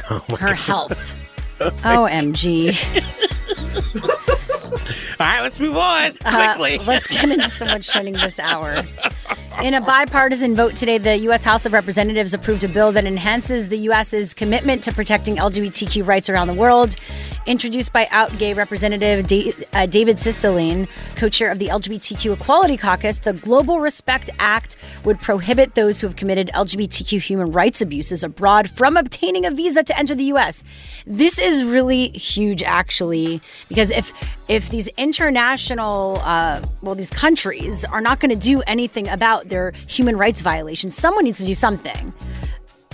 [0.09, 1.19] Oh Her health.
[1.59, 2.73] OMG.
[5.23, 6.77] All right, let's move on Uh, quickly.
[6.85, 8.83] let's get into so much trending this hour.
[9.61, 11.43] In a bipartisan vote today, the U.S.
[11.45, 16.27] House of Representatives approved a bill that enhances the U.S.'s commitment to protecting LGBTQ rights
[16.29, 16.97] around the world.
[17.45, 22.77] Introduced by out gay Representative Da- uh, David Cicilline, co chair of the LGBTQ Equality
[22.77, 28.23] Caucus, the Global Respect Act would prohibit those who have committed LGBTQ human rights abuses
[28.23, 30.63] abroad from obtaining a visa to enter the U.S.
[31.05, 34.13] This is really huge, actually, because if
[34.49, 39.71] if these international, uh, well, these countries are not going to do anything about their
[39.87, 42.13] human rights violations, someone needs to do something.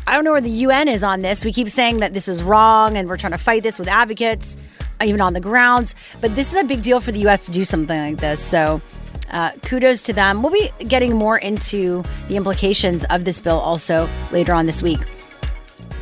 [0.05, 1.45] I don't know where the UN is on this.
[1.45, 4.67] We keep saying that this is wrong and we're trying to fight this with advocates,
[5.03, 5.95] even on the grounds.
[6.19, 8.43] But this is a big deal for the US to do something like this.
[8.43, 8.81] So
[9.31, 10.41] uh, kudos to them.
[10.41, 14.99] We'll be getting more into the implications of this bill also later on this week.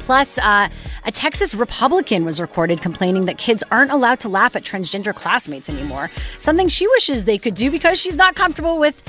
[0.07, 0.69] Plus, uh,
[1.03, 5.69] a Texas Republican was recorded complaining that kids aren't allowed to laugh at transgender classmates
[5.69, 9.03] anymore, something she wishes they could do because she's not comfortable with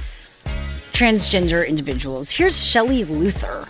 [0.92, 2.32] transgender individuals.
[2.32, 3.68] Here's Shelley Luther.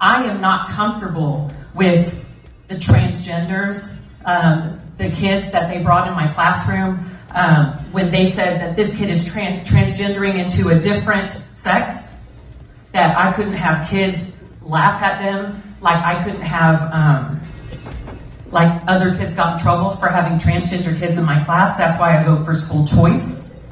[0.00, 2.24] I am not comfortable with
[2.68, 7.04] the transgenders, um, the kids that they brought in my classroom.
[7.34, 12.24] Um, when they said that this kid is tran- transgendering into a different sex,
[12.92, 17.40] that I couldn't have kids laugh at them like I couldn't have, um,
[18.50, 21.76] like other kids got in trouble for having transgender kids in my class.
[21.76, 23.62] That's why I vote for school choice.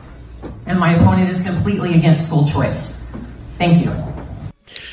[0.66, 3.10] And my opponent is completely against school choice.
[3.56, 3.92] Thank you.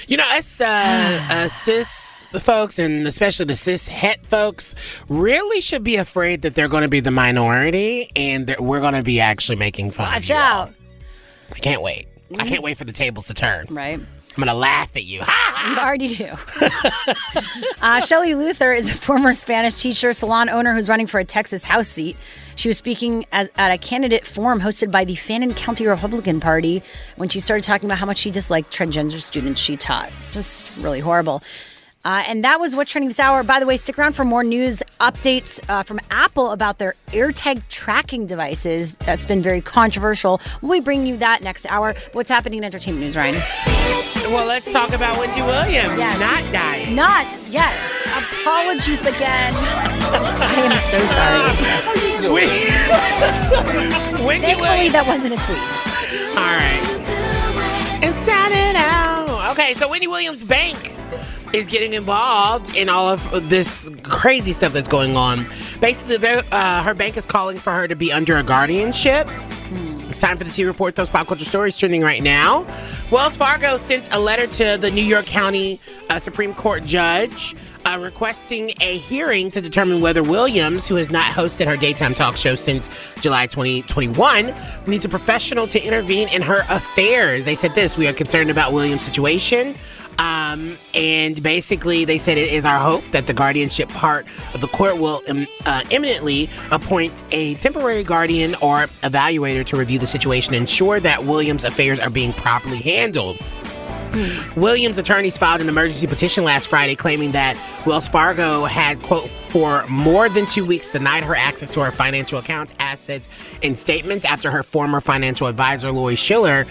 [0.08, 4.76] You know, us uh, uh, cis folks, and especially the cis het folks,
[5.10, 8.94] really should be afraid that they're going to be the minority, and that we're going
[8.94, 10.36] to be actually making fun Watch of you.
[10.36, 10.42] all.
[10.42, 10.74] out.
[11.56, 12.08] I can't wait.
[12.38, 13.68] I can't wait for the tables to turn.
[13.70, 14.00] Right.
[14.36, 15.22] I'm going to laugh at you.
[15.66, 16.32] You already do.
[17.82, 21.64] uh, Shelley Luther is a former Spanish teacher, salon owner who's running for a Texas
[21.64, 22.16] House seat.
[22.56, 26.84] She was speaking as, at a candidate forum hosted by the Fannin County Republican Party
[27.16, 30.12] when she started talking about how much she disliked transgender students she taught.
[30.32, 31.42] Just really horrible.
[32.06, 33.42] Uh, and that was what's trending this hour.
[33.44, 37.68] By the way, stick around for more news updates uh, from Apple about their AirTag
[37.68, 38.92] tracking devices.
[38.94, 40.40] That's been very controversial.
[40.62, 41.96] We'll be you that next hour.
[42.14, 43.42] What's happening in entertainment news, Ryan?
[44.32, 46.20] Well, let's talk about Wendy Williams Yes.
[46.20, 46.96] not dying.
[46.96, 47.76] Not, yes.
[48.06, 49.54] Apologies again.
[49.58, 52.26] I am so sorry.
[54.26, 54.94] Wendy Thankfully, Williams.
[54.94, 56.38] that wasn't a tweet.
[56.38, 56.82] All right.
[58.04, 59.52] And shout it out.
[59.54, 60.94] Okay, so Wendy Williams Bank
[61.58, 65.46] is getting involved in all of this crazy stuff that's going on.
[65.80, 66.18] Basically,
[66.52, 69.28] uh, her bank is calling for her to be under a guardianship.
[70.08, 70.96] It's time for the T Report.
[70.96, 72.68] Those pop culture stories trending right now.
[73.12, 77.98] Wells Fargo sent a letter to the New York County uh, Supreme Court judge uh,
[78.02, 82.56] requesting a hearing to determine whether Williams, who has not hosted her daytime talk show
[82.56, 82.90] since
[83.20, 84.54] July 2021,
[84.88, 87.46] needs a professional to intervene in her affairs.
[87.46, 89.76] They said this We are concerned about Williams' situation.
[90.18, 94.68] Um, and basically, they said it is our hope that the guardianship part of the
[94.68, 100.54] court will um, uh, imminently appoint a temporary guardian or evaluator to review the situation
[100.54, 103.38] and ensure that Williams' affairs are being properly handled.
[104.56, 109.86] Williams' attorneys filed an emergency petition last Friday claiming that Wells Fargo had, quote, for
[109.88, 113.28] more than two weeks denied her access to her financial accounts, assets,
[113.62, 116.66] and statements after her former financial advisor, Lori Schiller,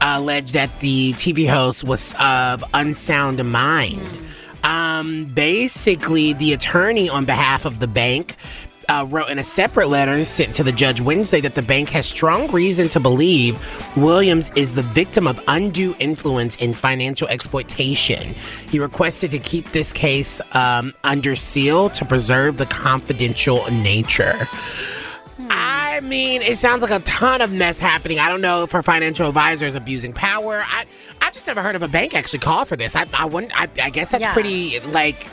[0.00, 4.08] alleged that the TV host was of unsound mind.
[4.62, 8.36] Um, basically, the attorney on behalf of the bank
[8.90, 12.06] uh, wrote in a separate letter sent to the judge Wednesday that the bank has
[12.06, 13.56] strong reason to believe
[13.96, 18.34] Williams is the victim of undue influence and financial exploitation.
[18.68, 24.48] He requested to keep this case um, under seal to preserve the confidential nature.
[26.00, 28.18] I mean, it sounds like a ton of mess happening.
[28.18, 30.62] I don't know if her financial advisor is abusing power.
[30.66, 30.86] I,
[31.20, 32.96] I've just never heard of a bank actually call for this.
[32.96, 33.52] I, I wouldn't.
[33.54, 34.32] I, I guess that's Yeah.
[34.32, 35.26] pretty like.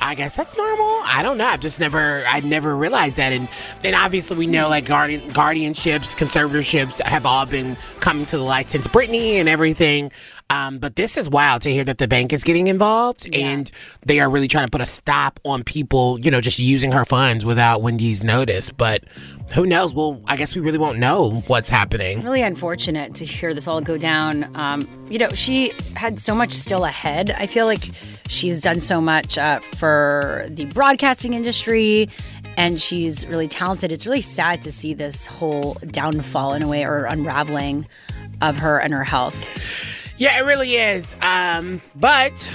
[0.00, 0.86] I guess that's normal.
[1.04, 1.46] I don't know.
[1.46, 3.32] I've just never, I never realized that.
[3.32, 3.48] And
[3.82, 8.70] then obviously we know like guardian guardianships, conservatorships have all been coming to the light
[8.70, 10.12] since Britney and everything.
[10.50, 13.70] Um, but this is wild to hear that the bank is getting involved and
[14.06, 17.04] they are really trying to put a stop on people, you know, just using her
[17.04, 18.70] funds without Wendy's notice.
[18.70, 19.04] But
[19.50, 19.92] who knows?
[19.92, 22.22] Well, I guess we really won't know what's happening.
[22.22, 24.50] Really unfortunate to hear this all go down.
[24.56, 27.30] Um, you know, she had so much still ahead.
[27.32, 27.90] I feel like
[28.28, 32.08] she's done so much uh, for the broadcasting industry
[32.56, 33.92] and she's really talented.
[33.92, 37.86] It's really sad to see this whole downfall in a way or unraveling
[38.40, 39.44] of her and her health.
[40.18, 41.14] Yeah, it really is.
[41.22, 42.48] Um, but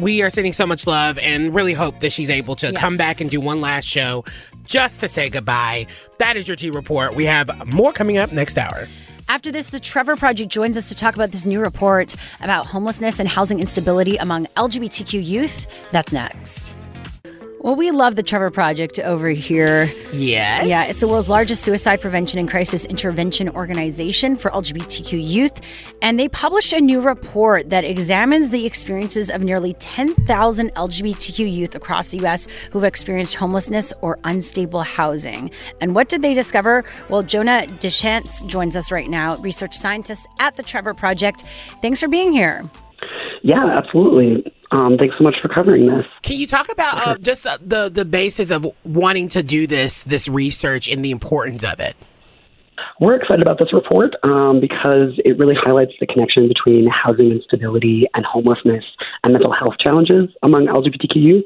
[0.00, 2.76] we are sending so much love and really hope that she's able to Yes.
[2.80, 4.24] come back and do one last show
[4.66, 5.86] just to say goodbye.
[6.18, 7.14] That is your T report.
[7.14, 8.86] We have more coming up next hour.
[9.28, 13.18] After this, the Trevor Project joins us to talk about this new report about homelessness
[13.20, 15.90] and housing instability among LGBTQ youth.
[15.90, 16.78] That's next.
[17.62, 19.84] Well, we love the Trevor Project over here.
[20.12, 20.66] Yes.
[20.66, 25.60] Yeah, it's the world's largest suicide prevention and crisis intervention organization for LGBTQ youth.
[26.02, 31.76] And they published a new report that examines the experiences of nearly 10,000 LGBTQ youth
[31.76, 32.48] across the U.S.
[32.72, 35.52] who've experienced homelessness or unstable housing.
[35.80, 36.84] And what did they discover?
[37.08, 41.42] Well, Jonah DeChants joins us right now, research scientist at the Trevor Project.
[41.80, 42.68] Thanks for being here.
[43.44, 44.52] Yeah, absolutely.
[44.72, 46.06] Um, thanks so much for covering this.
[46.22, 50.02] Can you talk about uh, just uh, the the basis of wanting to do this
[50.04, 51.94] this research and the importance of it?
[53.00, 58.06] We're excited about this report um, because it really highlights the connection between housing instability
[58.14, 58.84] and homelessness
[59.24, 61.44] and mental health challenges among LGBTQ youth.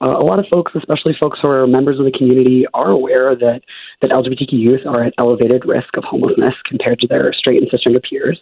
[0.00, 3.34] Uh, a lot of folks, especially folks who are members of the community, are aware
[3.34, 3.62] that,
[4.00, 8.02] that LGBTQ youth are at elevated risk of homelessness compared to their straight and cisgender
[8.02, 8.40] peers.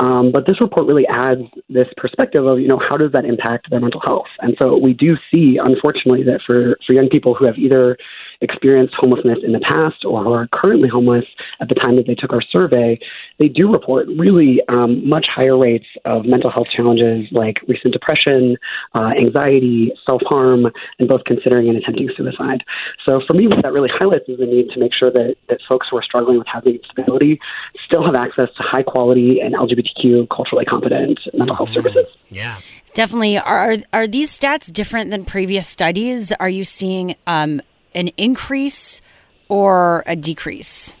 [0.00, 3.70] Um, but this report really adds this perspective of, you know, how does that impact
[3.70, 4.26] their mental health?
[4.40, 7.96] And so we do see, unfortunately, that for, for young people who have either
[8.44, 11.24] experienced homelessness in the past or who are currently homeless
[11.60, 12.98] at the time that they took our survey,
[13.38, 18.56] they do report really um, much higher rates of mental health challenges like recent depression,
[18.94, 20.66] uh, anxiety, self harm,
[20.98, 22.62] and both considering and attempting suicide.
[23.04, 25.58] So for me, what that really highlights is the need to make sure that, that
[25.68, 27.40] folks who are struggling with housing instability
[27.84, 32.06] still have access to high quality and LGBTQ culturally competent mental health services.
[32.30, 32.58] Yeah.
[32.94, 33.38] Definitely.
[33.38, 36.32] Are are these stats different than previous studies?
[36.38, 37.60] Are you seeing um,
[37.94, 39.00] an increase
[39.48, 40.96] or a decrease?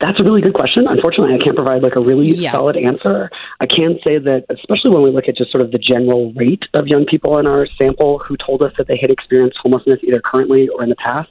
[0.00, 0.86] That's a really good question.
[0.86, 2.52] Unfortunately, I can't provide like a really Yeah.
[2.52, 3.30] solid answer.
[3.60, 6.64] I can say that, especially when we look at just sort of the general rate
[6.74, 10.20] of young people in our sample who told us that they had experienced homelessness either
[10.20, 11.30] currently or in the past,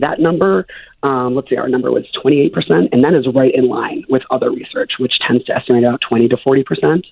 [0.00, 0.66] that number,
[1.02, 4.50] um, let's see, our number was 28%, and that is right in line with other
[4.50, 7.04] research, which tends to estimate about 20 to 40%.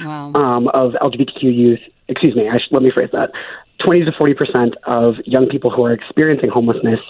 [0.00, 0.32] Wow.
[0.34, 1.78] um, of LGBTQ youth.
[2.08, 3.30] Excuse me, I let me phrase that.
[3.84, 7.00] 20 to 40 percent of young people who are experiencing homelessness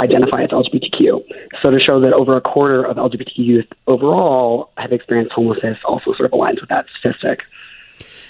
[0.00, 1.22] identify as LGBTQ.
[1.62, 6.12] So to show that over a quarter of LGBTQ youth overall have experienced homelessness also
[6.14, 7.40] sort of aligns with that statistic.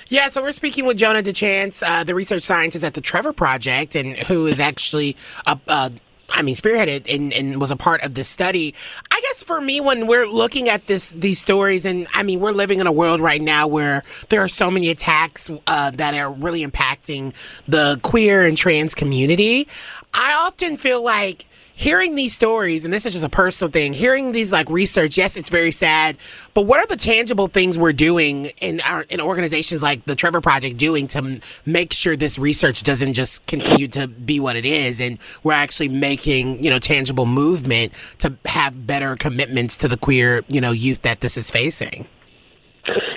[0.09, 3.96] Yeah, so we're speaking with Jonah DeChants, uh, the research scientist at the Trevor Project,
[3.96, 5.59] and who is actually a.
[5.66, 5.90] Uh,
[6.30, 8.74] I mean, spearheaded and, and was a part of this study.
[9.10, 12.52] I guess for me, when we're looking at this these stories, and I mean, we're
[12.52, 16.30] living in a world right now where there are so many attacks uh, that are
[16.30, 17.32] really impacting
[17.68, 19.68] the queer and trans community.
[20.14, 24.32] I often feel like hearing these stories, and this is just a personal thing, hearing
[24.32, 26.16] these like research, yes, it's very sad,
[26.54, 30.40] but what are the tangible things we're doing in our in organizations like the Trevor
[30.40, 34.64] Project doing to m- make sure this research doesn't just continue to be what it
[34.64, 39.98] is, and we're actually making you know tangible movement to have better commitments to the
[39.98, 42.08] queer you know youth that this is facing.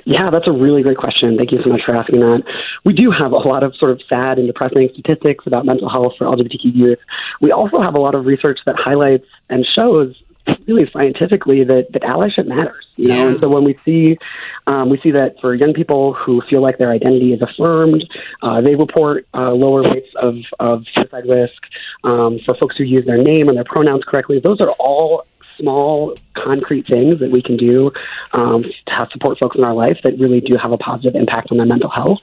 [0.09, 1.37] Yeah, that's a really great question.
[1.37, 2.41] Thank you so much for asking that.
[2.83, 6.13] We do have a lot of sort of sad and depressing statistics about mental health
[6.17, 6.99] for LGBTQ youth.
[7.41, 10.15] We also have a lot of research that highlights and shows
[10.67, 12.87] really scientifically that, that allyship matters.
[12.95, 14.17] You know, and so when we see
[14.65, 18.03] um, we see that for young people who feel like their identity is affirmed,
[18.41, 21.61] uh, they report uh, lower rates of, of suicide risk.
[22.03, 25.25] Um, for folks who use their name and their pronouns correctly, those are all
[25.59, 27.91] small, concrete things that we can do
[28.33, 31.51] um, to have support folks in our life that really do have a positive impact
[31.51, 32.19] on their mental health.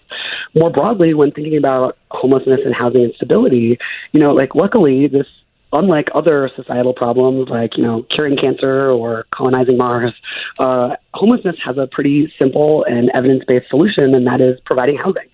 [0.55, 3.79] More broadly, when thinking about homelessness and housing instability,
[4.13, 5.27] you know, like luckily this
[5.73, 10.15] unlike other societal problems like you know curing cancer or colonizing Mars,
[10.59, 15.29] uh, homelessness has a pretty simple and evidence-based solution, and that is providing housing.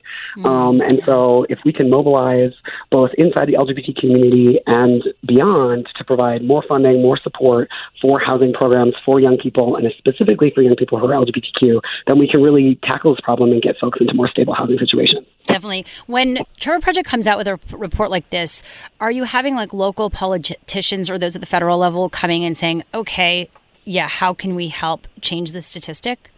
[0.45, 2.53] Um, and so, if we can mobilize
[2.90, 7.68] both inside the LGBT community and beyond to provide more funding, more support
[8.01, 12.18] for housing programs for young people, and specifically for young people who are LGBTQ, then
[12.18, 15.27] we can really tackle this problem and get folks into more stable housing situations.
[15.45, 15.85] Definitely.
[16.07, 18.62] When Trevor Project comes out with a report like this,
[19.01, 22.85] are you having like local politicians or those at the federal level coming and saying,
[22.95, 23.49] okay,
[23.85, 26.31] yeah, how can we help change this statistic?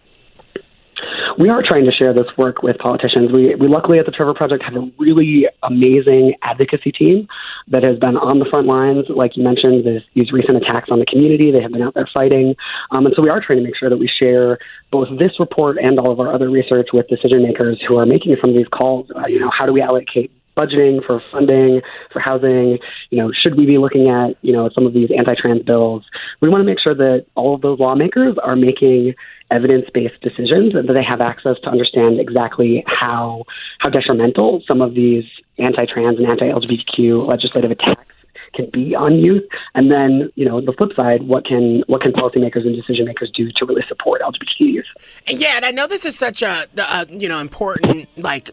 [1.39, 3.33] We are trying to share this work with politicians.
[3.33, 7.29] We, we luckily at the Trevor Project have a really amazing advocacy team
[7.69, 9.07] that has been on the front lines.
[9.09, 11.51] Like you mentioned, these recent attacks on the community.
[11.51, 12.55] They have been out there fighting.
[12.91, 14.59] Um, and so we are trying to make sure that we share
[14.91, 18.37] both this report and all of our other research with decision makers who are making
[18.41, 19.11] some of these calls.
[19.11, 21.81] Uh, you know, how do we allocate budgeting for funding
[22.13, 22.79] for housing
[23.11, 26.05] you know should we be looking at you know some of these anti-trans bills?
[26.41, 29.15] We want to make sure that all of those lawmakers are making
[29.51, 33.45] evidence-based decisions and that they have access to understand exactly how
[33.79, 35.25] how detrimental some of these
[35.59, 38.15] anti-trans and anti-lgbtq legislative attacks
[38.55, 39.45] can be on youth.
[39.75, 43.31] And then you know the flip side what can what can policymakers and decision makers
[43.35, 44.87] do to really support lgbtq youth?
[45.27, 48.51] Yeah, and I know this is such a, a you know important like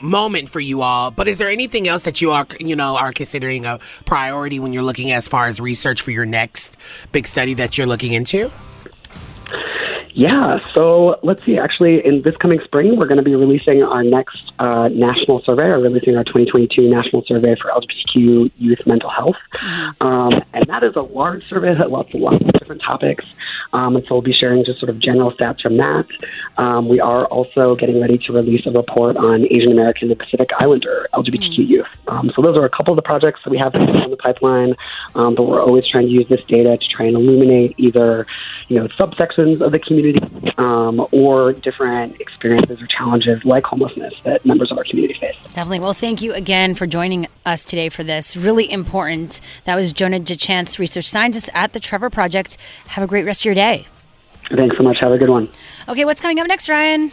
[0.00, 3.12] moment for you all but is there anything else that you are you know are
[3.12, 6.76] considering a priority when you're looking as far as research for your next
[7.12, 8.50] big study that you're looking into
[10.16, 11.58] Yeah, so let's see.
[11.58, 15.64] Actually, in this coming spring, we're going to be releasing our next uh, national survey,
[15.64, 19.36] or releasing our 2022 national survey for LGBTQ youth mental health.
[20.00, 23.26] Um, and that is a large survey that lots of lots of different topics.
[23.74, 26.06] Um, and so we'll be sharing just sort of general stats from that.
[26.56, 30.48] Um, we are also getting ready to release a report on Asian American and Pacific
[30.58, 31.88] Islander LGBTQ youth.
[32.08, 34.76] Um, so those are a couple of the projects that we have in the pipeline.
[35.14, 38.26] Um, but we're always trying to use this data to try and illuminate either,
[38.68, 40.05] you know, subsections of the community
[40.58, 45.36] um, or different experiences or challenges like homelessness that members of our community face.
[45.54, 45.80] Definitely.
[45.80, 48.36] Well, thank you again for joining us today for this.
[48.36, 49.40] Really important.
[49.64, 52.56] That was Jonah DeChants, research scientist at the Trevor Project.
[52.88, 53.86] Have a great rest of your day.
[54.50, 54.98] Thanks so much.
[55.00, 55.48] Have a good one.
[55.88, 57.10] Okay, what's coming up next, Ryan?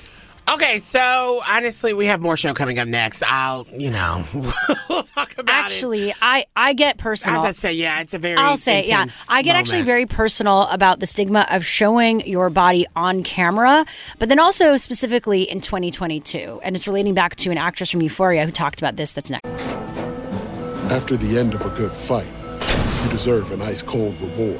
[0.47, 3.23] Okay, so honestly, we have more show coming up next.
[3.23, 4.25] I'll, you know,
[4.89, 7.45] we'll talk about Actually, I I get personal.
[7.45, 8.35] As I say, yeah, it's a very.
[8.35, 9.05] I'll say, yeah.
[9.29, 13.85] I get actually very personal about the stigma of showing your body on camera,
[14.19, 16.59] but then also specifically in 2022.
[16.61, 19.13] And it's relating back to an actress from Euphoria who talked about this.
[19.13, 19.45] That's next.
[20.91, 22.27] After the end of a good fight,
[23.05, 24.59] you deserve an ice cold reward.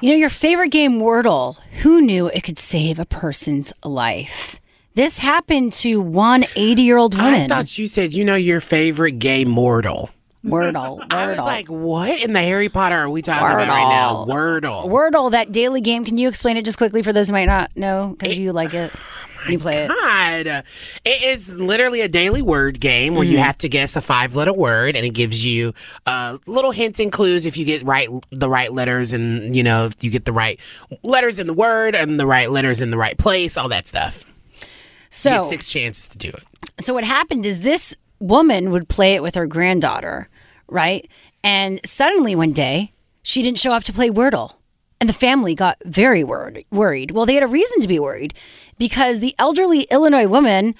[0.00, 4.60] You know, your favorite game, Wordle, who knew it could save a person's life?
[4.94, 7.42] This happened to one 80 year old woman.
[7.42, 10.10] I thought you said you know your favorite game, Mortal.
[10.44, 11.06] Wordle, Wordle.
[11.10, 14.26] I was like, what in the Harry Potter are we talking about right now?
[14.26, 14.86] Wordle.
[14.88, 16.04] Wordle, that daily game.
[16.04, 18.16] Can you explain it just quickly for those who might not know?
[18.18, 18.92] Because you like it.
[19.48, 20.64] You play it.
[21.04, 23.42] It is literally a daily word game where you Mhm.
[23.42, 25.72] have to guess a five letter word and it gives you
[26.06, 29.84] uh, little hints and clues if you get right the right letters and you know
[29.86, 30.58] if you get the right
[31.02, 34.24] letters in the word and the right letters in the right place, all that stuff.
[35.10, 36.42] So you get six chances to do it.
[36.80, 40.28] So what happened is this woman would play it with her granddaughter,
[40.68, 41.08] right?
[41.44, 44.54] And suddenly one day, she didn't show up to play Wordle.
[45.02, 46.64] And the family got very worried.
[46.70, 47.10] Worried.
[47.10, 48.34] Well, they had a reason to be worried
[48.78, 50.76] because the elderly Illinois woman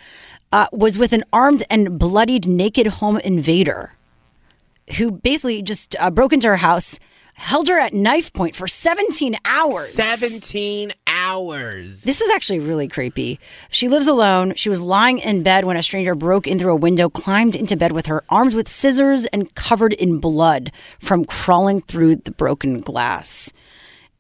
[0.53, 3.97] uh, was with an armed and bloodied naked home invader
[4.97, 7.01] who basically just uh, broke into her house,
[7.35, 9.93] held her at knife point for 17 hours.
[9.95, 12.05] 17 hours.
[12.05, 13.41] This is actually really creepy.
[13.71, 14.55] She lives alone.
[14.55, 17.77] She was lying in bed when a stranger broke in through a window, climbed into
[17.77, 20.71] bed with her, armed with scissors and covered in blood
[21.01, 23.53] from crawling through the broken glass.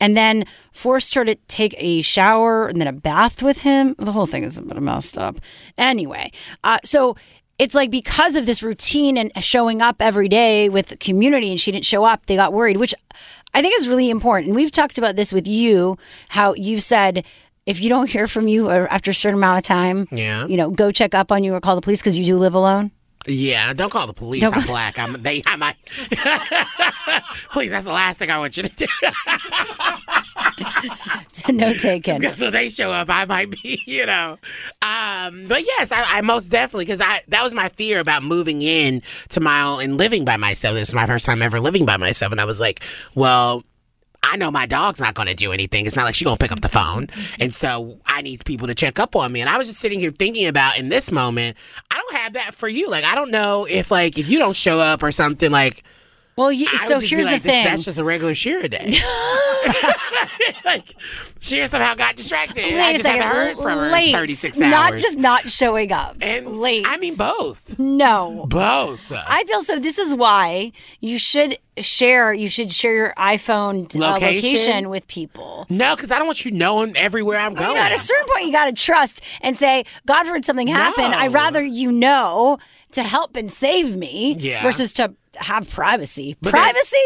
[0.02, 3.94] And then forced her to take a shower and then a bath with him.
[3.98, 5.36] The whole thing is a bit of messed up.
[5.78, 6.32] Anyway,
[6.64, 7.16] uh, so
[7.58, 11.60] it's like because of this routine and showing up every day with the community and
[11.60, 12.94] she didn't show up, they got worried, which
[13.54, 14.48] I think is really important.
[14.48, 15.96] And we've talked about this with you,
[16.30, 17.24] how you've said
[17.64, 20.46] if you don't hear from you or after a certain amount of time, Yeah.
[20.48, 22.54] you know, go check up on you or call the police because you do live
[22.54, 22.90] alone.
[23.26, 24.40] Yeah, don't call the police.
[24.42, 24.98] Don't I'm call- black.
[24.98, 25.42] I'm they.
[25.46, 25.76] I might.
[27.52, 28.86] Please, that's the last thing I want you to do.
[31.52, 32.34] no taken.
[32.34, 34.38] so they show up, I might be, you know.
[34.80, 38.62] Um, but yes, I, I most definitely because I that was my fear about moving
[38.62, 40.74] in to my own and living by myself.
[40.74, 42.82] This is my first time ever living by myself, and I was like,
[43.14, 43.64] well.
[44.22, 45.84] I know my dog's not going to do anything.
[45.84, 47.08] It's not like she's going to pick up the phone.
[47.40, 49.40] And so I need people to check up on me.
[49.40, 51.56] And I was just sitting here thinking about in this moment,
[51.90, 52.88] I don't have that for you.
[52.88, 55.82] Like, I don't know if, like, if you don't show up or something, like,
[56.36, 57.64] Well, you, so would just be here's like, the thing.
[57.64, 58.92] That's just a regular Shira day.
[60.64, 60.94] like,
[61.42, 62.62] Shira somehow got distracted.
[62.64, 63.20] Wait I a just second.
[63.22, 64.08] haven't heard from her Late.
[64.10, 64.70] in 36 hours.
[64.70, 66.16] Not just not showing up.
[66.20, 66.86] And late.
[66.88, 67.78] I mean both.
[67.80, 68.46] No.
[68.48, 69.00] Both.
[69.10, 69.78] I feel so.
[69.80, 70.70] This is why
[71.00, 72.32] you should share.
[72.32, 74.36] You should share your iPhone uh, Location?
[74.52, 75.66] location with people.
[75.68, 77.74] No, because I don't want you knowing everywhere I'm going.
[77.74, 81.10] know, at a certain point, you got to trust and say, God forbid something happen.
[81.10, 81.16] No.
[81.18, 82.58] I'd rather you know
[82.92, 84.62] to help and save me Yeah.
[84.62, 86.36] versus to have privacy.
[86.40, 86.96] But privacy?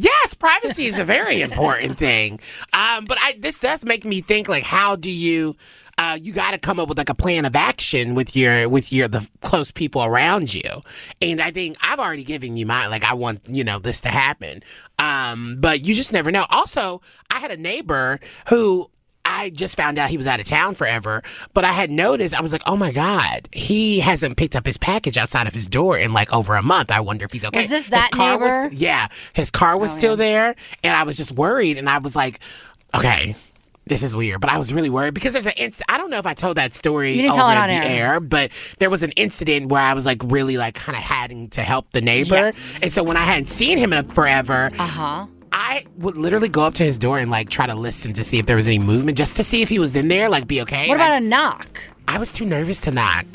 [0.00, 2.40] Yes, privacy is a very important thing.
[2.72, 5.56] Um, but I this does make me think like how do you
[5.98, 8.94] uh, you got to come up with like a plan of action with your with
[8.94, 10.82] your the close people around you.
[11.20, 14.08] And I think I've already given you my like I want, you know, this to
[14.08, 14.62] happen.
[14.98, 16.46] Um, but you just never know.
[16.48, 18.90] Also, I had a neighbor who
[19.40, 21.22] I just found out he was out of town forever,
[21.54, 24.76] but I had noticed, I was like, oh my God, he hasn't picked up his
[24.76, 26.90] package outside of his door in like over a month.
[26.90, 27.60] I wonder if he's okay.
[27.60, 28.74] Was this His that car was- neighbor?
[28.74, 30.16] yeah, his car was Oh, still yeah.
[30.16, 32.40] there, and I was just worried, and I was like,
[32.94, 33.34] okay.
[33.86, 36.18] This is weird, but I was really worried because there's an inc- I don't know
[36.18, 38.20] if I told that story You didn't tell it on the air.
[38.20, 41.62] but there was an incident where I was like really like kind of having to
[41.62, 42.80] help the neighbor, Yes.
[42.82, 45.26] and so when I hadn't seen him in forever, Uh huh.
[45.52, 48.38] I would literally go up to his door and like try to listen to see
[48.38, 50.60] if there was any movement, just to see if he was in there, like be
[50.62, 50.88] okay.
[50.88, 51.80] What about I, a knock?
[52.08, 53.26] I was too nervous to knock.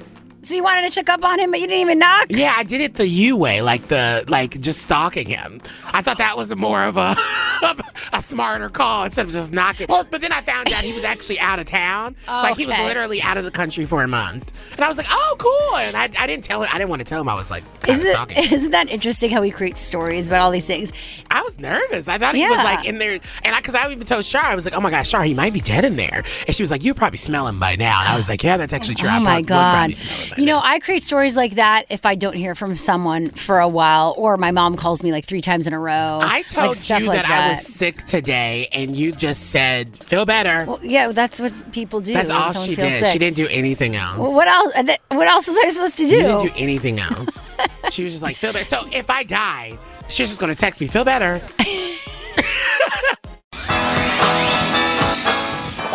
[0.46, 2.28] So you wanted to check up on him, but you didn't even knock?
[2.30, 5.60] Yeah, I did it the U way, like the like just stalking him.
[5.86, 7.16] I thought that was more of a
[8.14, 9.88] a smarter call instead of just knocking.
[9.90, 12.16] Well, but then I found out he was actually out of town.
[12.28, 15.08] Like he was literally out of the country for a month, and I was like,
[15.10, 15.78] oh, cool.
[15.78, 16.70] And I, I didn't tell him.
[16.72, 18.38] I didn't want to tell him I was like Isn't, stalking.
[18.52, 20.94] isn't that interesting how we create stories about all these things?
[21.32, 22.08] I was nervous.
[22.08, 24.54] I thought he was like in there, and I because I even told Shar, I
[24.54, 26.70] was like, "Oh my gosh, Shar, he might be dead in there." And she was
[26.70, 29.10] like, "You probably smell him by now." And I was like, "Yeah, that's actually true.
[29.10, 30.35] I Oh my would probably god!
[30.36, 33.60] By You know, I create stories like that if I don't hear from someone for
[33.60, 36.20] a while, or my mom calls me like three times in a row.
[36.22, 39.96] I told like stuff you like that, I was sick today, and you just said,
[39.98, 42.14] "Feel better." Well, yeah, that's what people do.
[42.14, 43.04] That's all she did.
[43.04, 43.14] Sick.
[43.14, 44.18] She didn't do anything else.
[44.18, 44.74] Well, what else?
[45.10, 46.16] What else was I supposed to do?
[46.16, 47.50] You didn't do anything else.
[47.90, 49.78] she was just like, "Feel better." So if I die,
[50.10, 51.42] she's just gonna text me, "Feel better."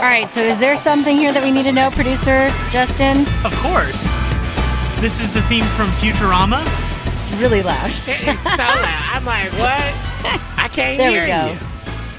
[0.01, 0.30] All right.
[0.30, 3.26] So, is there something here that we need to know, producer Justin?
[3.45, 4.16] Of course.
[5.01, 6.61] This is the theme from Futurama.
[7.19, 7.91] It's really loud.
[8.07, 9.11] It is so loud.
[9.15, 9.81] I'm like, what?
[10.59, 11.53] I can't There we go.
[11.53, 11.59] you.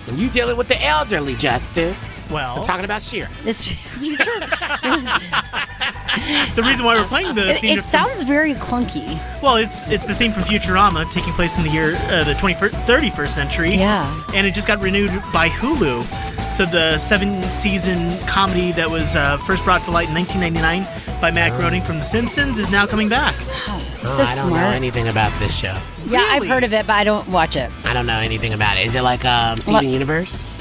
[0.10, 1.96] And you dealing with the elderly, Justin.
[2.32, 3.28] Well, I'm talking about Sheer.
[3.44, 3.68] This
[4.00, 4.40] future.
[6.56, 9.08] the reason why we're playing the It, theme it sounds very clunky.
[9.42, 12.70] Well, it's it's the theme from Futurama, taking place in the year uh, the 21st,
[12.86, 13.76] 31st century.
[13.76, 14.24] Yeah.
[14.34, 16.04] and it just got renewed by Hulu.
[16.52, 21.58] So the seven-season comedy that was uh, first brought to light in 1999 by Matt
[21.58, 23.34] Groening from The Simpsons is now coming back.
[23.36, 23.48] He's
[24.04, 25.78] Oh, so I don't know anything about this show.
[26.08, 27.72] Yeah, I've heard of it, but I don't watch it.
[27.86, 28.86] I don't know anything about it.
[28.86, 30.56] Is it like um, Steven Lo- Universe?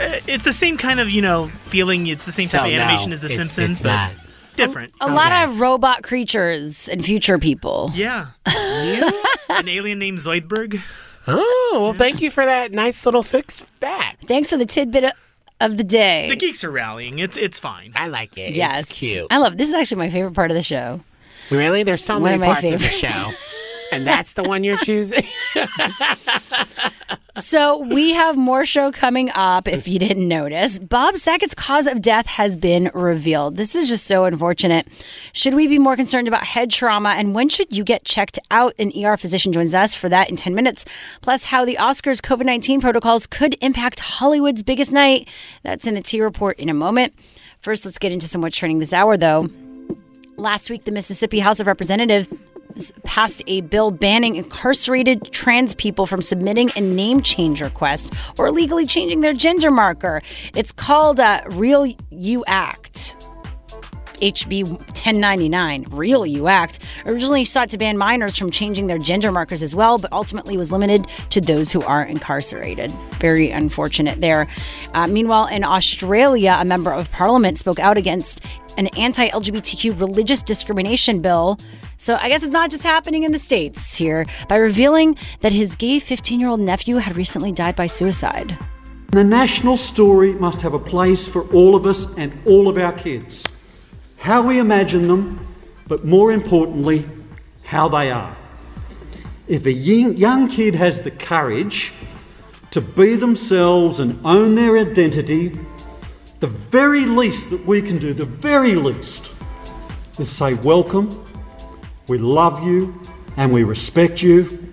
[0.00, 2.06] Uh, It's the same kind of you know feeling.
[2.06, 4.12] It's the same So, type of no, animation as The it's- Simpsons, it's but not.
[4.56, 4.92] different.
[5.00, 7.90] A lot of robot creatures and future people.
[7.94, 8.26] Yeah.
[9.50, 10.80] An alien named Zoidberg.
[11.26, 14.26] Oh, well, thank you for that nice little fix fact.
[14.28, 15.12] Thanks for the tidbit of-
[15.60, 16.28] of the day.
[16.30, 17.18] The geeks are rallying.
[17.18, 17.92] It's it's fine.
[17.96, 18.54] I like it.
[18.54, 19.26] yes, It's cute.
[19.30, 19.56] I love.
[19.58, 21.00] This is actually my favorite part of the show.
[21.50, 21.82] Really?
[21.82, 23.32] There's so One many of my parts of the show.
[23.92, 25.26] And that's the one you're choosing?
[27.38, 29.68] So we have more show coming up.
[29.68, 33.54] If you didn't notice, Bob Saget's cause of death has been revealed.
[33.54, 34.88] This is just so unfortunate.
[35.32, 38.74] Should we be more concerned about head trauma, and when should you get checked out?
[38.80, 40.84] An ER physician joins us for that in ten minutes.
[41.22, 45.28] Plus, how the Oscars COVID nineteen protocols could impact Hollywood's biggest night.
[45.62, 47.14] That's in the T report in a moment.
[47.60, 49.48] First, let's get into some what's trending this hour, though.
[50.36, 52.28] Last week, the Mississippi House of Representatives
[53.04, 58.86] passed a bill banning incarcerated trans people from submitting a name change request or legally
[58.86, 60.22] changing their gender marker.
[60.54, 63.16] It's called uh, Real You Act.
[64.20, 69.62] HB 1099, Real You Act, originally sought to ban minors from changing their gender markers
[69.62, 72.90] as well, but ultimately was limited to those who are incarcerated.
[73.20, 74.48] Very unfortunate there.
[74.94, 78.44] Uh, meanwhile, in Australia, a member of parliament spoke out against
[78.78, 81.58] an anti LGBTQ religious discrimination bill.
[81.96, 85.76] So I guess it's not just happening in the States here by revealing that his
[85.76, 88.56] gay 15 year old nephew had recently died by suicide.
[89.10, 92.92] The national story must have a place for all of us and all of our
[92.92, 93.42] kids.
[94.18, 95.46] How we imagine them,
[95.86, 97.08] but more importantly,
[97.62, 98.36] how they are.
[99.46, 101.92] If a young kid has the courage
[102.70, 105.58] to be themselves and own their identity,
[106.40, 109.32] the very least that we can do, the very least,
[110.18, 111.24] is say, Welcome,
[112.08, 113.00] we love you,
[113.36, 114.70] and we respect you,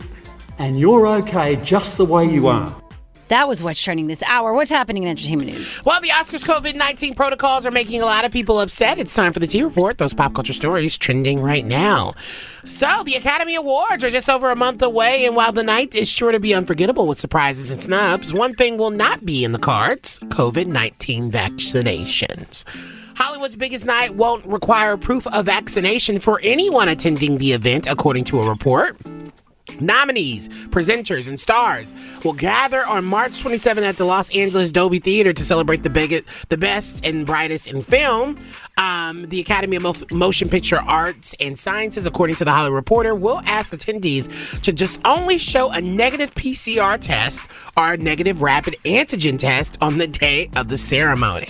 [0.57, 2.75] and you're okay just the way you are.
[3.29, 4.53] That was what's trending this hour.
[4.53, 5.83] What's happening in entertainment news?
[5.83, 8.99] Well, the Oscars COVID 19 protocols are making a lot of people upset.
[8.99, 12.13] It's time for the T Report, those pop culture stories trending right now.
[12.65, 16.09] So, the Academy Awards are just over a month away, and while the night is
[16.09, 19.59] sure to be unforgettable with surprises and snubs, one thing will not be in the
[19.59, 22.63] cards COVID 19 vaccinations.
[23.15, 28.41] Hollywood's biggest night won't require proof of vaccination for anyone attending the event, according to
[28.41, 28.97] a report.
[29.81, 35.33] Nominees, presenters, and stars will gather on March 27th at the Los Angeles Dolby Theater
[35.33, 38.37] to celebrate the big, the best and brightest in film.
[38.77, 43.15] Um, the Academy of Mo- Motion Picture Arts and Sciences, according to the Hollywood Reporter,
[43.15, 47.45] will ask attendees to just only show a negative PCR test
[47.77, 51.47] or a negative rapid antigen test on the day of the ceremony.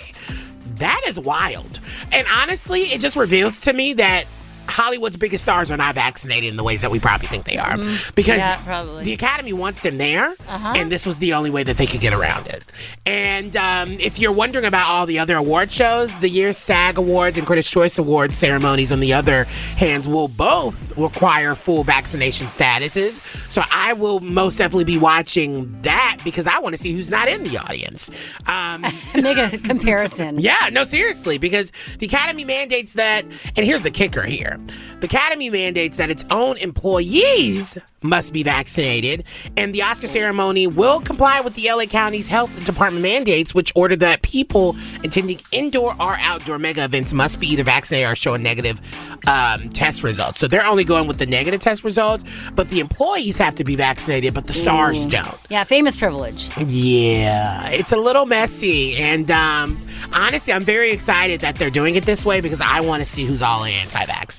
[0.76, 1.80] That is wild.
[2.12, 4.26] And honestly, it just reveals to me that
[4.68, 7.78] Hollywood's biggest stars are not vaccinated in the ways that we probably think they are.
[8.16, 10.74] Because Yeah, the Academy wants them there, Uh-huh.
[10.76, 12.66] and this was the only way that they could get around it.
[13.06, 17.38] And um, if you're wondering about all the other award shows, the year's SAG Awards
[17.38, 19.44] and Critics' Choice Awards ceremonies, on the other
[19.78, 23.22] hand, will both require full vaccination statuses.
[23.52, 27.28] So I will most definitely be watching that because I want to see who's not
[27.28, 28.10] in the audience.
[28.48, 28.82] Um,
[29.16, 30.40] Make a comparison.
[30.40, 33.24] yeah, no, seriously, because the Academy mandates that,
[33.56, 34.55] and here's the kicker here
[35.00, 39.24] the Academy mandates that its own employees must be vaccinated,
[39.58, 43.96] and the Oscar ceremony will comply with the LA County's health department mandates, which order
[43.96, 48.38] that people attending indoor or outdoor mega events must be either vaccinated or show a
[48.38, 48.80] negative
[49.28, 50.36] um, test result.
[50.38, 53.76] So they're only going with the negative test results, but the employees have to be
[53.76, 55.10] vaccinated, but the stars Mm.
[55.10, 55.38] don't.
[55.50, 56.50] Yeah, famous privilege.
[56.58, 58.96] Yeah, it's a little messy.
[58.98, 59.80] And um,
[60.14, 63.26] honestly, I'm very excited that they're doing it this way because I want to see
[63.26, 63.64] who's all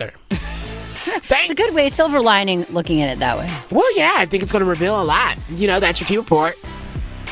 [0.07, 0.43] anti vaxxer.
[1.29, 3.49] It's a good way, silver lining, looking at it that way.
[3.71, 5.39] Well, yeah, I think it's going to reveal a lot.
[5.51, 6.57] You know, that's your T report.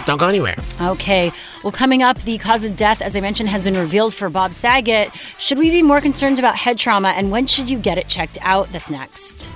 [0.07, 0.57] Don't go anywhere.
[0.81, 1.33] Okay.
[1.62, 4.53] Well, coming up, the cause of death, as I mentioned, has been revealed for Bob
[4.53, 5.12] Saget.
[5.39, 8.39] Should we be more concerned about head trauma, and when should you get it checked
[8.43, 8.68] out?
[8.68, 9.51] That's next.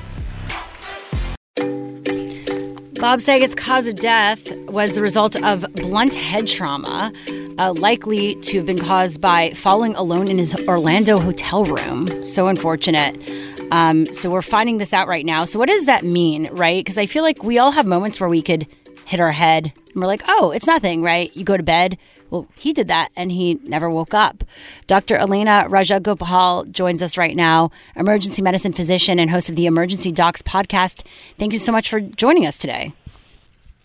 [2.99, 7.13] Bob Saget's cause of death was the result of blunt head trauma,
[7.59, 12.23] uh, likely to have been caused by falling alone in his Orlando hotel room.
[12.23, 13.31] So unfortunate.
[13.71, 15.45] Um, so we're finding this out right now.
[15.45, 16.83] So what does that mean, right?
[16.83, 18.67] Because I feel like we all have moments where we could
[19.07, 21.35] hit our head and we're like, oh, it's nothing, right?
[21.35, 21.97] You go to bed.
[22.31, 24.45] Well, he did that and he never woke up.
[24.87, 25.17] Dr.
[25.17, 30.43] Elena Rajagopal joins us right now, emergency medicine physician and host of the Emergency Docs
[30.43, 31.07] podcast.
[31.39, 32.93] Thank you so much for joining us today.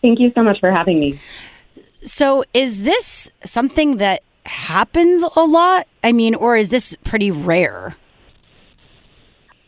[0.02, 1.18] Thank you so much for having me.
[2.04, 5.88] So, is this something that happens a lot?
[6.02, 7.96] I mean, or is this pretty rare?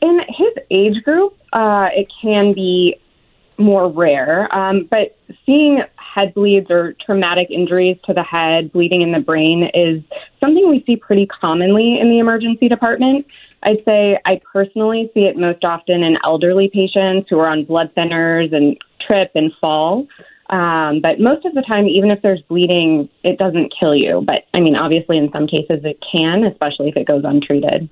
[0.02, 3.00] In his age group, uh, it can be
[3.56, 5.16] more rare, um, but
[5.46, 10.02] seeing head bleeds or traumatic injuries to the head, bleeding in the brain is
[10.38, 13.26] something we see pretty commonly in the emergency department.
[13.62, 17.92] I'd say I personally see it most often in elderly patients who are on blood
[17.96, 20.06] thinners and trip and fall.
[20.48, 24.22] Um, but most of the time, even if there's bleeding, it doesn't kill you.
[24.24, 27.88] But I mean, obviously, in some cases, it can, especially if it goes untreated.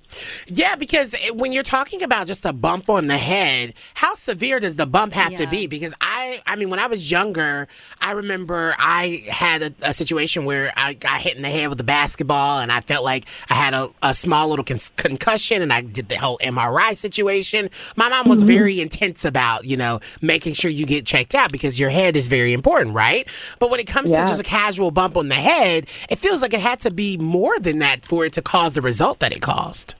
[0.46, 4.76] Yeah, because when you're talking about just a bump on the head, how severe does
[4.76, 5.38] the bump have Yeah.
[5.38, 5.66] to be?
[5.66, 7.66] Because I, I mean, when I was younger,
[8.00, 11.80] I remember I had a, a situation where I got hit in the head with
[11.80, 15.72] a basketball, and I felt like I had a, a small little con- concussion, and
[15.72, 17.68] I did the whole MRI situation.
[17.96, 21.80] My mom was very intense about, you know, making sure you get checked out because
[21.80, 23.26] your head is very important, right?
[23.58, 24.22] But when it comes Yeah.
[24.22, 27.16] to just a casual bump on the head, it feels like it had to be
[27.16, 29.94] more than that for it to cause the result that it caused.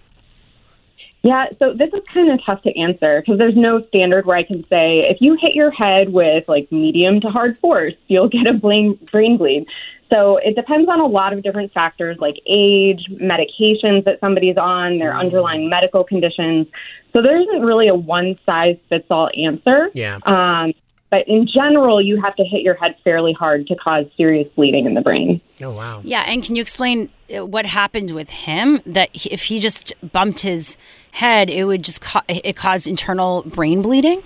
[1.22, 4.42] Yeah, so this is kind of tough to answer because there's no standard where I
[4.42, 8.46] can say if you hit your head with like medium to hard force, you'll get
[8.46, 9.66] a brain brain bleed.
[10.10, 14.98] So it depends on a lot of different factors like age, medications that somebody's on,
[14.98, 16.66] their underlying medical conditions.
[17.14, 19.88] So there isn't really a one size fits all answer.
[19.94, 20.18] Yeah.
[20.26, 20.74] Um,
[21.10, 24.86] but in general, you have to hit your head fairly hard to cause serious bleeding
[24.86, 25.40] in the brain.
[25.62, 26.00] Oh wow.
[26.02, 28.80] Yeah, and can you explain uh, what happened with him?
[28.84, 30.76] That if he just bumped his
[31.12, 34.22] head, it would just ca- it caused internal brain bleeding.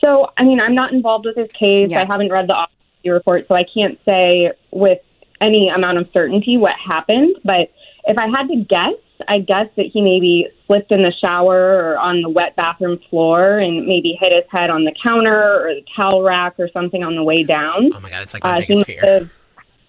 [0.00, 1.90] So, I mean, I'm not involved with his case.
[1.90, 2.02] Yeah.
[2.02, 4.98] I haven't read the autopsy report, so I can't say with
[5.40, 7.36] any amount of certainty what happened.
[7.44, 7.72] But
[8.04, 8.94] if I had to guess,
[9.26, 11.56] I guess that he maybe slipped in the shower
[11.92, 15.74] or on the wet bathroom floor and maybe hit his head on the counter or
[15.74, 17.90] the towel rack or something on the way down.
[17.94, 19.00] Oh my god, it's like my Uh, biggest fear.
[19.02, 19.30] have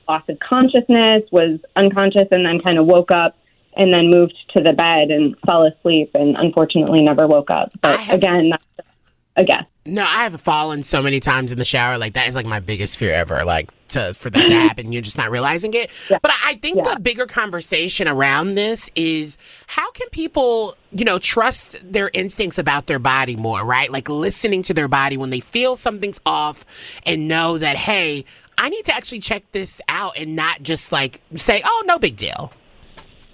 [0.07, 3.37] loss of consciousness, was unconscious, and then kind of woke up
[3.77, 7.71] and then moved to the bed and fell asleep and unfortunately never woke up.
[7.81, 8.89] But again, that's
[9.35, 9.65] a guess.
[9.93, 11.97] No, I have fallen so many times in the shower.
[11.97, 13.43] Like that is like my biggest fear ever.
[13.45, 15.89] Like to for that to happen, you're just not realizing it.
[16.09, 19.37] But I I think the bigger conversation around this is
[19.67, 23.91] how can people, you know, trust their instincts about their body more, right?
[23.91, 26.65] Like listening to their body when they feel something's off
[27.05, 28.25] and know that hey,
[28.57, 32.17] I need to actually check this out and not just like say, oh, no big
[32.17, 32.51] deal.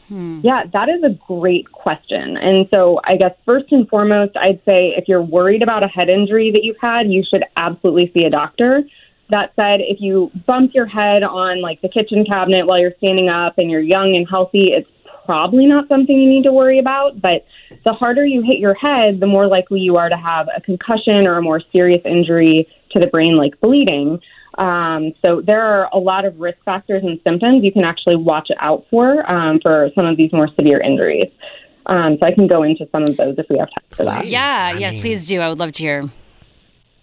[0.07, 0.41] Hmm.
[0.43, 2.37] Yeah, that is a great question.
[2.37, 6.09] And so, I guess first and foremost, I'd say if you're worried about a head
[6.09, 8.83] injury that you've had, you should absolutely see a doctor.
[9.29, 13.29] That said, if you bump your head on like the kitchen cabinet while you're standing
[13.29, 14.87] up and you're young and healthy, it's
[15.25, 17.19] probably not something you need to worry about.
[17.19, 17.45] But
[17.83, 21.25] the harder you hit your head, the more likely you are to have a concussion
[21.25, 24.19] or a more serious injury to the brain, like bleeding.
[24.57, 28.49] Um, so there are a lot of risk factors and symptoms you can actually watch
[28.59, 31.29] out for um, for some of these more severe injuries.
[31.87, 34.27] Um, so I can go into some of those if we have time for that.
[34.27, 35.39] Yeah, yeah, please do.
[35.39, 36.03] I would love to hear.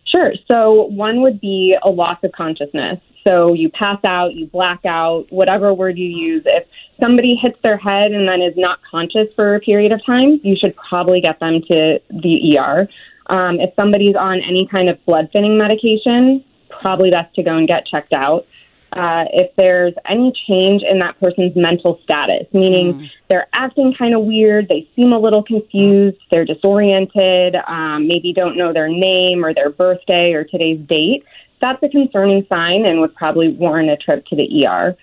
[0.06, 0.32] Sure.
[0.46, 2.98] So one would be a loss of consciousness.
[3.24, 6.42] So you pass out, you black out, whatever word you use.
[6.44, 6.66] If
[7.00, 10.56] somebody hits their head and then is not conscious for a period of time, you
[10.56, 12.88] should probably get them to the ER.
[13.28, 16.44] Um, if somebody's on any kind of blood thinning medication,
[16.82, 18.46] probably best to go and get checked out.
[18.92, 24.22] Uh, if there's any change in that person's mental status, meaning they're acting kind of
[24.24, 29.54] weird, they seem a little confused, they're disoriented, um, maybe don't know their name or
[29.54, 31.24] their birthday or today's date,
[31.62, 34.94] that's a concerning sign and would probably warrant a trip to the ER.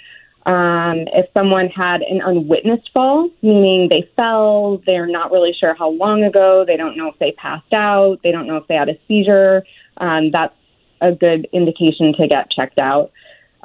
[0.45, 5.89] Um, if someone had an unwitnessed fall, meaning they fell, they're not really sure how
[5.89, 8.89] long ago, they don't know if they passed out, they don't know if they had
[8.89, 9.63] a seizure,
[9.97, 10.53] um, that's
[11.01, 13.11] a good indication to get checked out.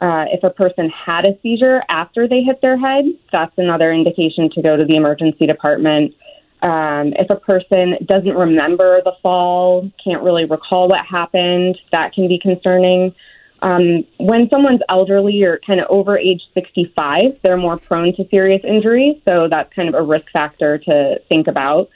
[0.00, 4.50] Uh, if a person had a seizure after they hit their head, that's another indication
[4.50, 6.14] to go to the emergency department.
[6.62, 12.26] Um, if a person doesn't remember the fall, can't really recall what happened, that can
[12.26, 13.14] be concerning.
[13.62, 18.62] Um, when someone's elderly or kind of over age 65, they're more prone to serious
[18.64, 21.88] injury, so that's kind of a risk factor to think about.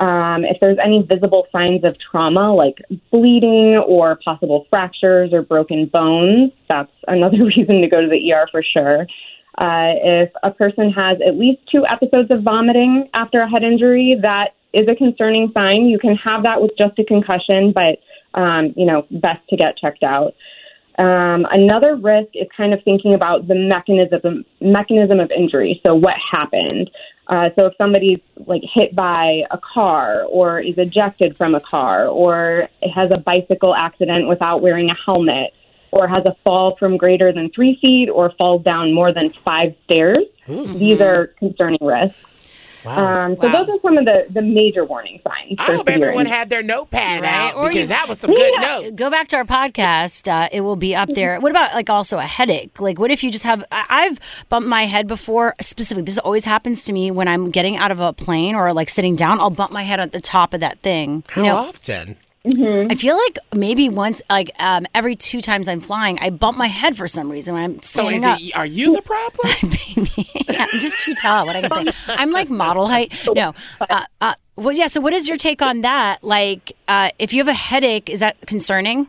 [0.00, 2.78] Um, if there's any visible signs of trauma, like
[3.10, 8.48] bleeding or possible fractures or broken bones, that's another reason to go to the ER
[8.50, 9.06] for sure.
[9.56, 14.18] Uh, if a person has at least two episodes of vomiting after a head injury,
[14.20, 15.86] that is a concerning sign.
[15.86, 17.98] You can have that with just a concussion, but
[18.38, 20.34] um, you know, best to get checked out.
[20.96, 25.80] Um, another risk is kind of thinking about the mechanism mechanism of injury.
[25.82, 26.90] So what happened?
[27.26, 32.06] Uh, so if somebody's like hit by a car or is ejected from a car
[32.06, 35.52] or has a bicycle accident without wearing a helmet
[35.90, 39.74] or has a fall from greater than three feet or falls down more than five
[39.84, 42.33] stairs, these are concerning risks.
[42.86, 45.56] Um, so those are some of the, the major warning signs.
[45.58, 47.30] I hope everyone had their notepad Right?
[47.30, 48.60] out Or because you- that was some good Yeah.
[48.80, 48.98] notes.
[48.98, 50.28] Go back to our podcast.
[50.30, 51.40] Uh, it will be up there.
[51.40, 52.80] What about like also a headache?
[52.80, 53.64] Like, what if you just have?
[53.72, 55.54] I- I've bumped my head before.
[55.60, 58.88] Specifically, this always happens to me when I'm getting out of a plane or like
[58.90, 59.40] sitting down.
[59.40, 61.24] I'll bump my head at the top of that thing.
[61.30, 62.16] How you know, often?
[62.46, 66.66] I feel like maybe once, like um, every two times I'm flying, I bump my
[66.66, 68.40] head for some reason when I'm So standing is up.
[68.40, 69.72] it, are you the problem?
[70.50, 71.46] yeah, I'm just too tall.
[71.46, 73.26] What I can say, I'm like model height.
[73.34, 74.88] No, uh, uh, well, yeah.
[74.88, 76.22] So, what is your take on that?
[76.22, 79.06] Like, uh, if you have a headache, is that concerning?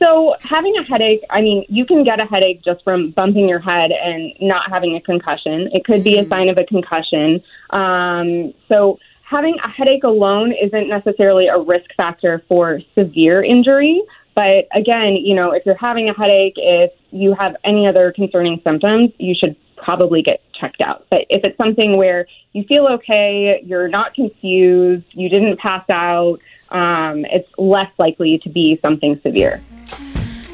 [0.00, 3.60] So, having a headache, I mean, you can get a headache just from bumping your
[3.60, 5.70] head and not having a concussion.
[5.72, 7.42] It could be a sign of a concussion.
[7.70, 8.98] Um, so,
[9.28, 14.00] having a headache alone isn't necessarily a risk factor for severe injury.
[14.34, 18.60] But again, you know, if you're having a headache, if you have any other concerning
[18.62, 21.06] symptoms, you should probably get checked out.
[21.10, 26.38] But if it's something where you feel okay, you're not confused, you didn't pass out,
[26.70, 29.62] um, it's less likely to be something severe.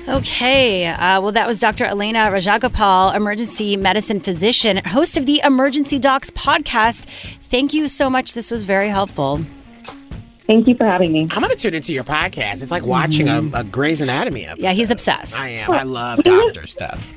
[0.08, 0.86] Okay.
[0.86, 1.84] Uh, well, that was Dr.
[1.84, 7.04] Elena Rajagopal, emergency medicine physician, host of the Emergency Docs podcast.
[7.42, 8.34] Thank you so much.
[8.34, 9.40] This was very helpful.
[10.46, 11.22] Thank you for having me.
[11.30, 12.62] I'm gonna tune into your podcast.
[12.62, 14.62] It's like watching a, a Grey's Anatomy episode.
[14.62, 15.38] Yeah, he's obsessed.
[15.38, 15.70] I am.
[15.70, 17.12] I love doctor stuff.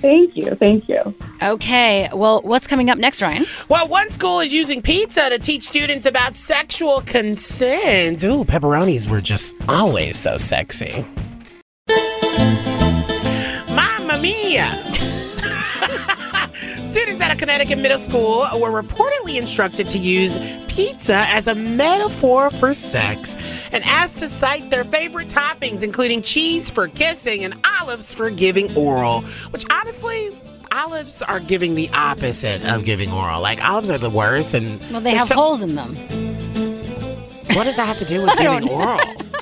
[0.00, 0.50] Thank you.
[0.56, 1.14] Thank you.
[1.42, 2.08] Okay.
[2.12, 3.46] Well, what's coming up next, Ryan?
[3.68, 8.22] Well, one school is using pizza to teach students about sexual consent.
[8.24, 11.04] Ooh, pepperonis were just always so sexy.
[13.74, 14.84] Mamma mia!
[16.84, 20.36] Students at a Connecticut middle school were reportedly instructed to use
[20.68, 23.36] pizza as a metaphor for sex
[23.72, 28.74] and asked to cite their favorite toppings, including cheese for kissing and olives for giving
[28.76, 29.20] oral,
[29.50, 30.36] which honestly,
[30.72, 33.40] olives are giving the opposite of giving oral.
[33.40, 35.94] Like, olives are the worst, and Well, they have so- holes in them.
[37.54, 39.00] what does that have to do with giving oral?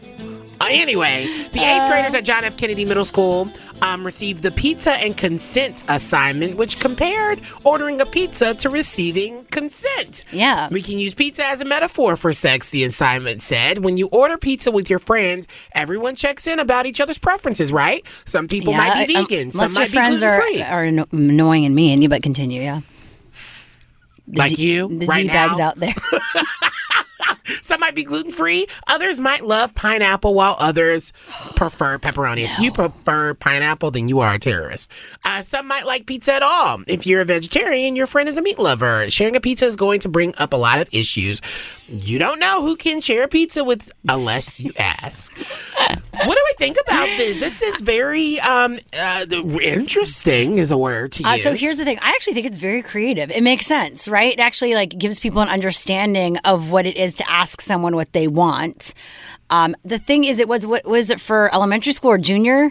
[0.61, 2.57] Uh, anyway, the eighth graders at John F.
[2.57, 3.50] Kennedy Middle School
[3.82, 10.24] um, received the pizza and consent assignment, which compared ordering a pizza to receiving consent.
[10.32, 10.68] Yeah.
[10.70, 13.84] We can use pizza as a metaphor for sex, the assignment said.
[13.84, 18.04] When you order pizza with your friends, everyone checks in about each other's preferences, right?
[18.24, 20.62] Some people might be um, some Unless your might be friends are, gluten-free.
[20.62, 22.80] are anno- annoying and mean, you but continue, yeah.
[24.28, 25.94] The Like D- you, the right D bags out there.
[27.62, 28.66] Some might be gluten free.
[28.87, 31.12] Others might love pineapple, while others
[31.57, 32.45] prefer pepperoni.
[32.45, 34.91] If you prefer pineapple, then you are a terrorist.
[35.24, 36.83] Uh, some might like pizza at all.
[36.87, 39.09] If you're a vegetarian, your friend is a meat lover.
[39.11, 41.41] Sharing a pizza is going to bring up a lot of issues.
[41.89, 45.33] You don't know who can share a pizza with unless you ask.
[45.37, 47.41] what do I think about this?
[47.41, 49.24] This is very um, uh,
[49.62, 51.43] interesting, is a word to Uh, use.
[51.43, 51.99] so here's the thing.
[52.01, 53.31] I actually think it's very creative.
[53.31, 54.33] It makes sense, right?
[54.33, 58.12] It actually like gives people an understanding of what it is to ask someone what
[58.12, 58.95] they want.
[59.51, 62.71] Um, the thing is, it was what was it for elementary school or junior?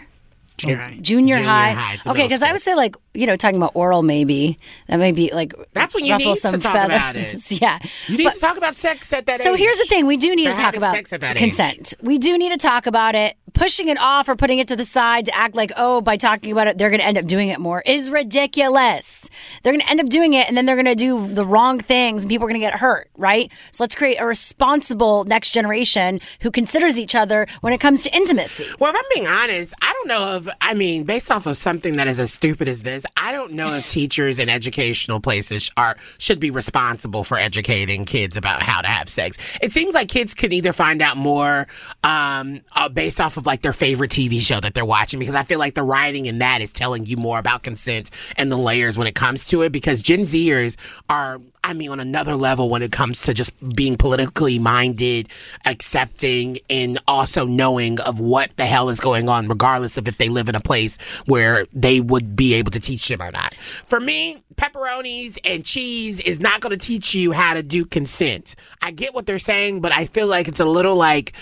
[0.56, 0.98] Junior high.
[1.00, 1.72] Junior, high.
[1.72, 4.58] high, okay, because I would say like you know talking about oral maybe
[4.88, 6.96] that may be like That's when you ruffle need to some talk feathers.
[6.96, 7.52] about it.
[7.62, 9.58] yeah, You need But- to talk about sex at that so age.
[9.60, 11.42] here's the thing: we do need to talk about sex at that age.
[11.42, 11.94] consent.
[12.02, 13.36] We do need to talk about it.
[13.54, 16.52] Pushing it off or putting it to the side to act like, oh, by talking
[16.52, 19.30] about it, they're going to end up doing it more is ridiculous.
[19.62, 21.78] They're going to end up doing it, and then they're going to do the wrong
[21.78, 23.08] things, and people are going to get hurt.
[23.16, 23.50] Right?
[23.70, 28.14] So let's create a responsible next generation who considers each other when it comes to
[28.14, 28.66] intimacy.
[28.78, 31.94] Well, if I'm being honest, I don't know if, I mean, based off of something
[31.96, 35.96] that is as stupid as this, I don't know if teachers and educational places are
[36.18, 39.38] should be responsible for educating kids about how to have sex.
[39.60, 41.66] It seems like kids can either find out more
[42.04, 45.42] um, uh, based off of like their favorite TV show that they're watching, because I
[45.42, 48.96] feel like the writing in that is telling you more about consent and the layers
[48.98, 50.76] when it comes to it, because Gen Zers
[51.08, 51.40] are.
[51.66, 55.28] I mean, on another level when it comes to just being politically minded,
[55.64, 60.28] accepting, and also knowing of what the hell is going on, regardless of if they
[60.28, 60.96] live in a place
[61.26, 63.52] where they would be able to teach them or not.
[63.84, 68.54] For me, pepperonis and cheese is not going to teach you how to do consent.
[68.80, 71.32] I get what they're saying, but I feel like it's a little like.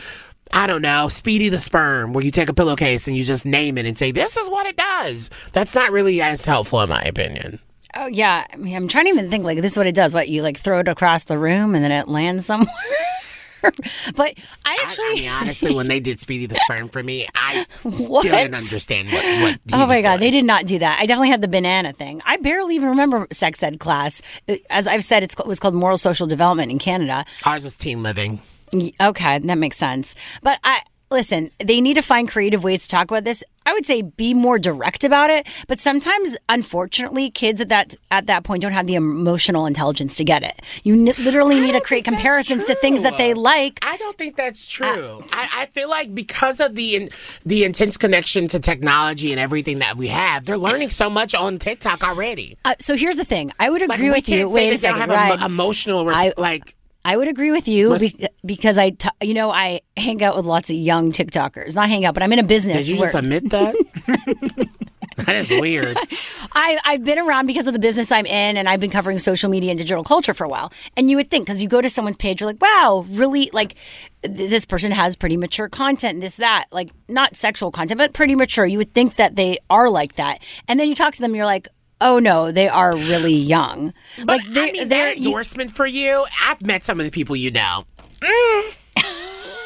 [0.53, 3.77] I don't know, Speedy the sperm, where you take a pillowcase and you just name
[3.77, 5.29] it and say, this is what it does.
[5.53, 7.59] That's not really as helpful, in my opinion.
[7.97, 10.15] Oh yeah, I mean, I'm trying to even think like this is what it does.
[10.15, 12.69] What you like throw it across the room and then it lands somewhere.
[14.15, 14.35] but
[14.67, 17.95] I actually, I mean, honestly, when they did Speedy the Sperm for me, I What?
[17.95, 19.25] still didn't understand what.
[19.41, 20.99] what oh my god, they did not do that.
[21.01, 22.21] I definitely had the banana thing.
[22.27, 24.21] I barely even remember sex ed class.
[24.49, 27.25] Uh, as I've said, it's, it was called moral social development in Canada.
[27.47, 28.41] Ours was teen living.
[29.01, 30.15] Okay, that makes sense.
[30.43, 30.81] But I
[31.11, 33.45] listen, they need to find creative ways to talk about this.
[33.67, 38.27] I would say be more direct about it, but sometimes unfortunately kids at that at
[38.27, 40.61] that point don't have the emotional intelligence to get it.
[40.83, 43.79] You n- literally need to create comparisons to things that they like.
[43.83, 45.25] I don't think that's true.
[45.33, 47.11] I, I feel like because of the in,
[47.47, 51.59] the intense connection to technology and everything that we have, they're learning so much on
[51.59, 52.59] TikTok already.
[52.67, 53.51] Uh, so here's the thing.
[53.59, 54.51] I would agree we with you.
[54.51, 55.01] Wait a that they don't second.
[55.01, 55.39] have right.
[55.39, 56.75] emo- emotional res- I- like
[57.05, 60.37] I would agree with you Res- be- because I, t- you know, I hang out
[60.37, 61.77] with lots of young TikTokers.
[61.77, 62.87] Not hang out, but I'm in a business.
[62.87, 63.75] Did you where just admit that?
[65.19, 65.97] that is weird.
[66.53, 69.51] I, I've been around because of the business I'm in, and I've been covering social
[69.51, 70.73] media and digital culture for a while.
[70.97, 73.75] And you would think, because you go to someone's page, you're like, wow, really, like,
[74.23, 78.35] th- this person has pretty mature content, this, that, like, not sexual content, but pretty
[78.35, 78.65] mature.
[78.65, 80.39] You would think that they are like that.
[80.69, 81.69] And then you talk to them, you're like,
[82.05, 83.93] oh no, they are really young.
[84.19, 86.25] But like, they're, I mean, that endorsement for you.
[86.47, 87.87] I've met some of the people you know.
[88.21, 88.75] Mm.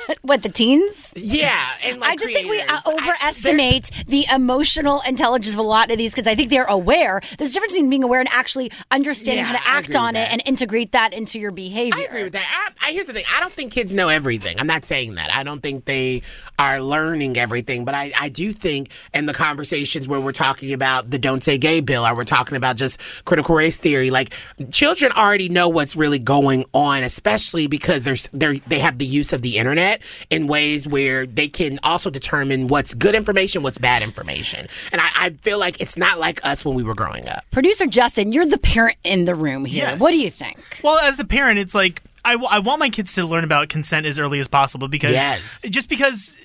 [0.23, 1.13] what, the teens?
[1.17, 2.87] Yeah, and like I just think we uh, creators.
[2.87, 6.29] I- overestimate the emotional intelligence of a lot of these kids.
[6.29, 7.21] I think they're aware.
[7.37, 10.31] There's a difference between being aware and actually understanding Yeah, how to act on it
[10.31, 11.99] and integrate that into your behavior.
[11.99, 12.73] I agree with that.
[12.81, 13.25] I, I, here's the thing.
[13.35, 14.59] I don't think kids know everything.
[14.59, 15.33] I'm not saying that.
[15.35, 16.23] I don't think they
[16.59, 17.85] are learning everything.
[17.85, 21.59] But I, I do think in the conversations where we're talking about the Don't Say
[21.59, 24.35] Gay bill or we're talking about just critical race theory, like
[24.71, 29.33] children already know what's really going on, especially because there's they're, they have the use
[29.33, 29.98] of the internet
[30.31, 34.69] in ways where they can also determine what's good information, what's bad information.
[34.93, 37.45] And I, I feel like it's not like us when we were growing up.
[37.51, 39.85] Producer Justin, you're the parent in the room here.
[39.85, 40.01] Yes.
[40.01, 40.59] What do you think?
[40.83, 43.69] Well, as a parent, it's like I, w- I want my kids to learn about
[43.69, 45.63] consent as early as possible because Yes.
[45.71, 46.37] just because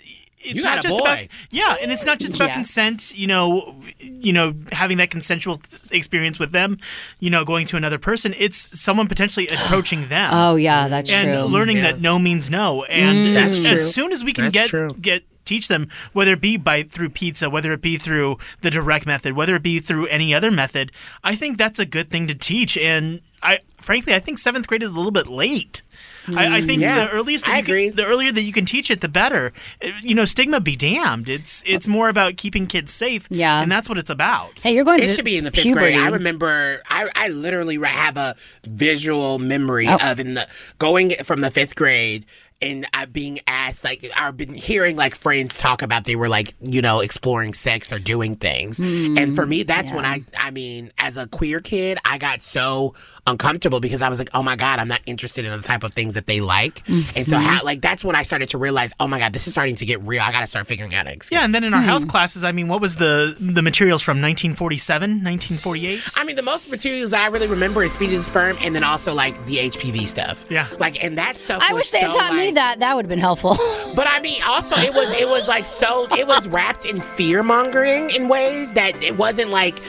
[0.43, 1.01] it's You not just boy.
[1.03, 1.19] about
[1.51, 2.53] yeah, and it's not just about Yeah.
[2.55, 3.13] consent.
[3.15, 6.77] You know, you know, having that consensual th- experience with them.
[7.19, 8.33] You know, going to another person.
[8.37, 10.29] It's someone potentially approaching them.
[10.33, 11.43] Oh yeah, that's and true.
[11.43, 12.83] And learning that no means no.
[12.85, 13.35] And Mm.
[13.35, 14.89] as, as soon as we can That's get true.
[14.99, 19.05] get teach them whether it be by through pizza, whether it be through the direct
[19.05, 20.91] method, whether it be through any other method,
[21.23, 22.77] I think that's a good thing to teach.
[22.77, 25.81] And I frankly, I think seventh grade is a little bit late.
[26.29, 28.65] I, I think Yeah, the earliest that I you can- the earlier that you can
[28.65, 29.51] teach it, the better.
[29.83, 31.27] Uh, You know, stigma be damned.
[31.27, 33.27] It's it's more about keeping kids safe.
[33.29, 33.61] Yeah.
[33.61, 34.61] and that's what it's about.
[34.61, 35.93] Hey, you're going It to should be in the fifth puberty.
[35.93, 35.99] grade.
[35.99, 36.81] I remember.
[36.89, 38.35] I, I literally have a
[38.65, 39.97] visual memory Oh.
[40.01, 40.47] of in the
[40.79, 42.25] going from the fifth grade
[42.63, 46.55] and I being asked like I've been hearing like friends talk about they were like
[46.61, 50.91] you know exploring sex or doing things, and for me that's when I I mean
[50.97, 52.95] as a queer kid I got so
[53.27, 55.93] uncomfortable because I was like oh my god I'm not interested in the type of
[55.93, 56.81] things that they like,
[57.15, 59.53] and so how like that's when I started to realize oh my god this is
[59.53, 60.21] starting to get real.
[60.21, 61.37] I got to start figuring out an excuse.
[61.37, 61.87] Yeah, and then in our Hmm.
[61.89, 66.01] health classes, I mean, what was the the materials from 1947, 1948?
[66.15, 68.83] I mean, the most materials that I really remember is Speedy the Sperm, and then
[68.83, 70.45] also like the HPV stuff.
[70.49, 70.67] Yeah.
[70.79, 71.61] like and that stuff.
[71.61, 72.79] I was wish they had so, taught me like- that.
[72.79, 73.57] That would have been helpful.
[73.95, 77.43] But I mean, also it was it was like so it was wrapped in fear
[77.43, 79.79] mongering in ways that it wasn't like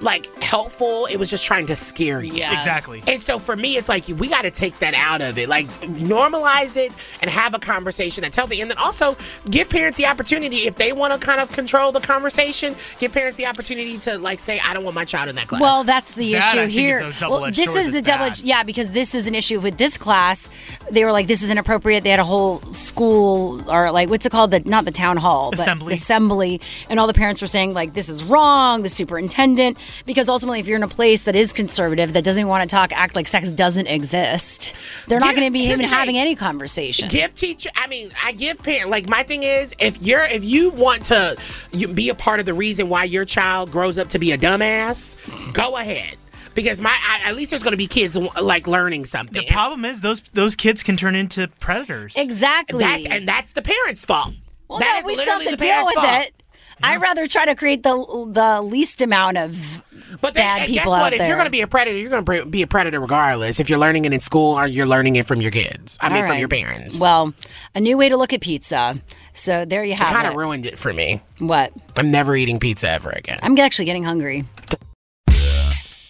[0.00, 1.06] like helpful.
[1.06, 2.44] It was just trying to scare you.
[2.44, 3.02] Exactly.
[3.06, 5.68] And so for me, it's like we got to take that out of it, like
[5.80, 9.16] normalize it and have a conversation that's healthy, and then also
[9.50, 12.74] give parents the opportunity if they want to kind of control the conversation.
[12.98, 15.60] Give parents the opportunity to like say, I don't want my child in that class.
[15.60, 17.02] Well, that's the That, I issue think, here.
[17.02, 18.26] is a well, this sword is the double.
[18.26, 18.40] bad.
[18.40, 20.50] Yeah, because this is an issue with this class.
[20.90, 24.30] They were like, "This is inappropriate." They had a whole school or like what's it
[24.32, 24.50] called?
[24.50, 25.94] The not the town hall, but Assembly.
[25.94, 26.60] assembly,
[26.90, 29.61] and all the parents were saying like, "This is wrong." The superintendent,
[30.06, 32.92] because ultimately, if you're in a place that is conservative that doesn't want to talk,
[32.92, 34.74] act like sex doesn't exist,
[35.06, 37.08] they're not going to be even the having any conversation.
[37.08, 40.70] give teacher i mean i give parent like my thing is if you're if you
[40.70, 41.36] want to
[41.72, 44.38] you, be a part of the reason why your child grows up to be a
[44.38, 45.16] dumbass
[45.52, 46.16] go ahead
[46.54, 49.84] because my I, at least there's going to be kids like learning something The problem
[49.84, 52.16] is those those kids can turn into predators.
[52.16, 52.78] exactly.
[52.80, 54.34] that's, and that's the parents fault
[54.68, 56.22] Well, That no, is we still have literally to the deal parents' with fault.
[56.26, 56.41] it.
[56.82, 57.94] I'd rather try to create the
[58.30, 59.82] the least amount of
[60.20, 61.00] But then, bad people guess what?
[61.02, 61.28] out If there.
[61.28, 63.60] you're going to be a predator, you're going to be a predator regardless.
[63.60, 66.18] If you're learning it in school or you're learning it from your kids, I mean,
[66.18, 66.40] All from right.
[66.40, 66.98] your parents.
[67.00, 67.32] Well,
[67.74, 68.96] a new way to look at pizza.
[69.34, 71.22] So there you have it kind of ruined it for me.
[71.38, 71.72] what?
[71.96, 73.38] I'm never eating pizza ever again.
[73.42, 74.44] I'm actually getting hungry.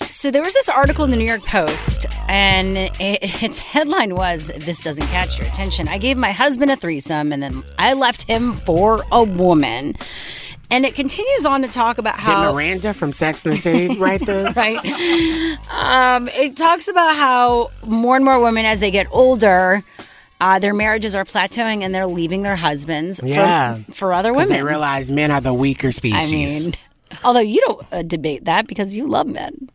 [0.02, 2.92] So there was this article in the New York Post, and it,
[3.42, 7.42] its headline was, this doesn't catch your attention, I gave my husband a threesome, and
[7.42, 9.94] then I left him for a woman."
[10.72, 13.98] And it continues on to talk about how Did Miranda from Sex and the City
[13.98, 14.56] write this?
[14.56, 15.58] right.
[15.70, 19.82] Um, it talks about how more and more women, as they get older,
[20.40, 23.74] uh, their marriages are plateauing and they're leaving their husbands Yeah.
[23.74, 24.48] for, for other women.
[24.48, 26.32] They realize men are the weaker species.
[26.32, 26.74] I mean,
[27.22, 29.68] although you don't uh, debate that because you love men.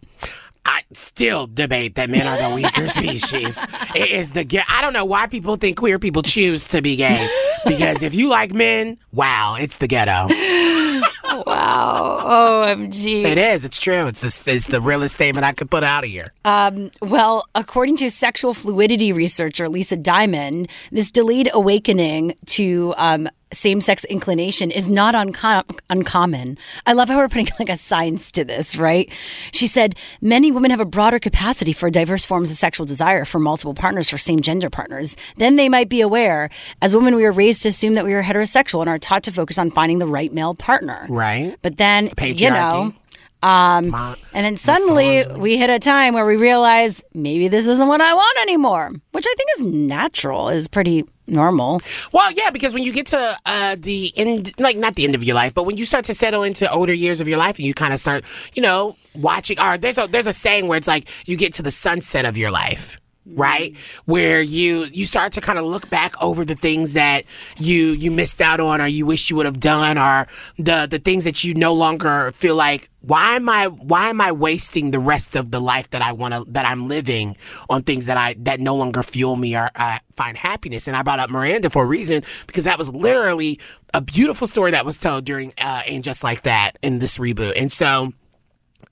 [0.68, 3.66] I still debate that men are the weaker species.
[3.96, 4.64] It is the gay.
[4.68, 7.28] I don't know why people think queer people choose to be gay.
[7.66, 10.28] Because if you like men, wow, it's the ghetto.
[11.46, 12.66] Wow.
[12.66, 13.24] OMG.
[13.26, 13.66] It is.
[13.66, 14.08] It's true.
[14.08, 16.34] It's the, it's the realest statement I could put out of here.
[16.46, 23.82] Um, well, according to sexual fluidity researcher Lisa Diamond, this delayed awakening to um, same
[23.82, 26.58] sex inclination is not unco- uncommon.
[26.86, 29.12] I love how we're putting like a science to this, right?
[29.52, 33.40] She said many women have a broader capacity for diverse forms of sexual desire for
[33.40, 35.16] multiple partners for same gender partners.
[35.38, 36.50] Then they might be aware.
[36.82, 39.32] As women, we were raised to assume that we were heterosexual and are taught to
[39.32, 41.06] focus on finding the right male partner.
[41.10, 41.56] Right.
[41.62, 42.96] But then, you know, Patriarchy.
[43.44, 43.94] Um,
[44.34, 48.14] and then suddenly we hit a time where we realize maybe this isn't what I
[48.14, 51.82] want anymore, which I think is natural, is pretty normal.
[52.12, 55.24] Well, yeah, because when you get to uh, the end, like not the end of
[55.24, 57.66] your life, but when you start to settle into older years of your life, and
[57.66, 58.24] you kind of start,
[58.56, 59.60] you know, watching.
[59.60, 62.38] Or there's a there's a saying where it's like you get to the sunset of
[62.38, 63.00] your life.
[63.36, 63.76] Right,
[64.06, 67.26] where you you start to kind of look back over the things that
[67.58, 71.00] you you missed out on, or you wish you would have done, or the the
[71.00, 75.00] things that you no longer feel like why am I why am I wasting the
[75.00, 77.38] rest of the life that I want to that I'm living
[77.70, 80.88] on things that I that no longer fuel me or uh, find happiness?
[80.88, 83.60] And I brought up Miranda for a reason because that was literally
[83.94, 87.54] a beautiful story that was told during uh, and just like that in this reboot.
[87.56, 88.14] And so.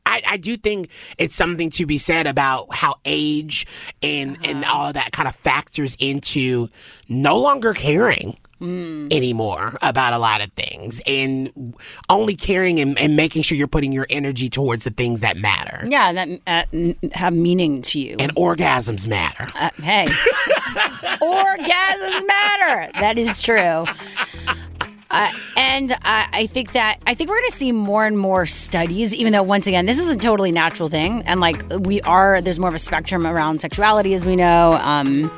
[0.06, 3.66] I, I do think it's something to be said about how age
[4.04, 6.70] and and all of that kind of factors into
[7.10, 11.76] no longer caring anymore about a lot of things and
[12.10, 15.86] only caring and, and making sure you're putting your energy towards the things that matter.
[15.88, 18.16] Yeah, that uh, have meaning to you.
[18.18, 19.46] And orgasms matter.
[19.54, 20.06] Uh, hey,
[21.22, 22.92] orgasms matter.
[23.00, 23.86] That is true.
[25.16, 28.46] Uh, and I, I think that I think we're going to see more and more
[28.46, 32.42] studies, even though once again this is a totally natural thing, and like we are,
[32.42, 35.32] there's more of a spectrum around sexuality, as we know, um,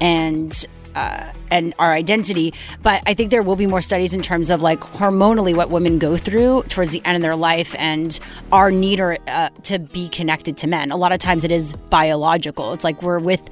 [0.00, 2.54] and uh, and our identity.
[2.84, 5.98] But I think there will be more studies in terms of like hormonally what women
[5.98, 8.18] go through towards the end of their life and
[8.52, 10.92] our need or uh, to be connected to men.
[10.92, 12.72] A lot of times it is biological.
[12.74, 13.50] It's like we're with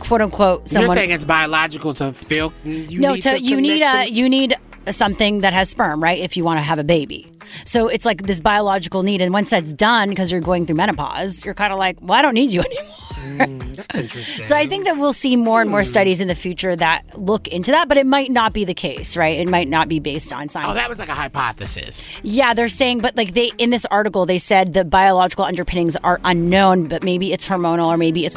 [0.00, 0.88] quote unquote someone.
[0.88, 2.52] You're saying it's biological to feel.
[2.64, 4.54] You no, need to, to you need a to- you need
[4.90, 6.18] something that has sperm, right?
[6.18, 7.26] If you want to have a baby.
[7.64, 11.44] So it's like this biological need, and once that's done, because you're going through menopause,
[11.44, 12.60] you're kind of like, well, I don't need you
[13.38, 13.58] anymore.
[13.74, 14.44] That's interesting.
[14.44, 15.84] So I think that we'll see more and more Hmm.
[15.84, 19.16] studies in the future that look into that, but it might not be the case,
[19.16, 19.38] right?
[19.38, 20.70] It might not be based on science.
[20.70, 22.10] Oh, that was like a hypothesis.
[22.22, 26.20] yeah, they're saying, but like they in this article, they said the biological underpinnings are
[26.24, 28.36] unknown, but maybe it's hormonal or maybe it's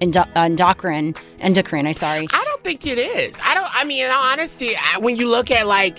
[0.00, 1.16] neuroendocrine.
[1.40, 2.26] Endocrine, I sorry.
[2.30, 3.40] I don't think it is.
[3.42, 3.68] I don't.
[3.74, 5.98] I mean, in honesty, I, when you look at like,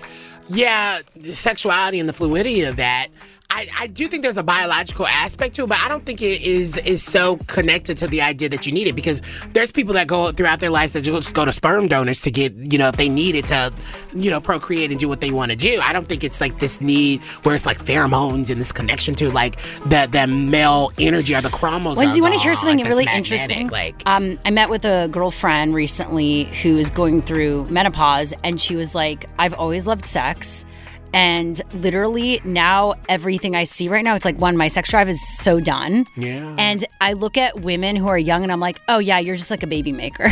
[0.50, 3.08] yeah, the sexuality and the fluidity of that.
[3.52, 6.42] I, I do think there's a biological aspect to it, but I don't think it
[6.42, 9.22] is is so connected to the idea that you need it because
[9.52, 12.54] there's people that go throughout their lives that just go to sperm donors to get,
[12.72, 13.74] you know, if they need it to,
[14.16, 15.82] you know, procreate and do what they want to do.
[15.82, 19.30] I don't think it's like this need where it's like pheromones and this connection to
[19.30, 21.98] like the the male energy or the chromosomes.
[21.98, 23.68] Well, do you want to hear something like, really that's interesting?
[23.68, 28.78] Like, um, I met with a girlfriend recently who is going through menopause, and she
[28.78, 30.66] was like, "I've always loved sex."
[31.14, 35.22] And literally now everything I see right now, it's like one, my sex drive is
[35.40, 36.06] so done.
[36.16, 36.56] Yeah.
[36.58, 39.52] And I look at women who are young and I'm like, oh yeah, you're just
[39.52, 40.32] like a baby maker.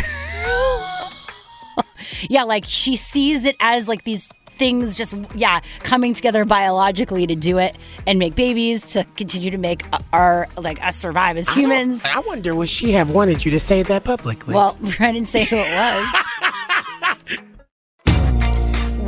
[2.28, 7.34] yeah, like she sees it as like these things just yeah coming together biologically to
[7.34, 7.74] do it
[8.06, 12.04] and make babies to continue to make our like us survive as humans.
[12.04, 14.54] I wonder would she have wanted you to say that publicly?
[14.54, 16.14] Well, I didn't say who it was.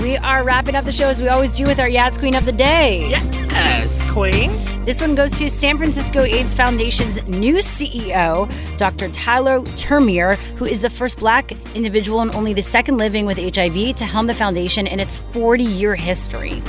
[0.03, 2.45] we are wrapping up the show as we always do with our Yas Queen of
[2.45, 3.09] the Day.
[3.11, 4.51] Yes, Queen.
[4.85, 9.09] This one goes to San Francisco AIDS Foundation's new CEO, Dr.
[9.11, 13.95] Tyler TerMeer, who is the first black individual and only the second living with HIV
[13.95, 16.63] to helm the foundation in its 40 year history.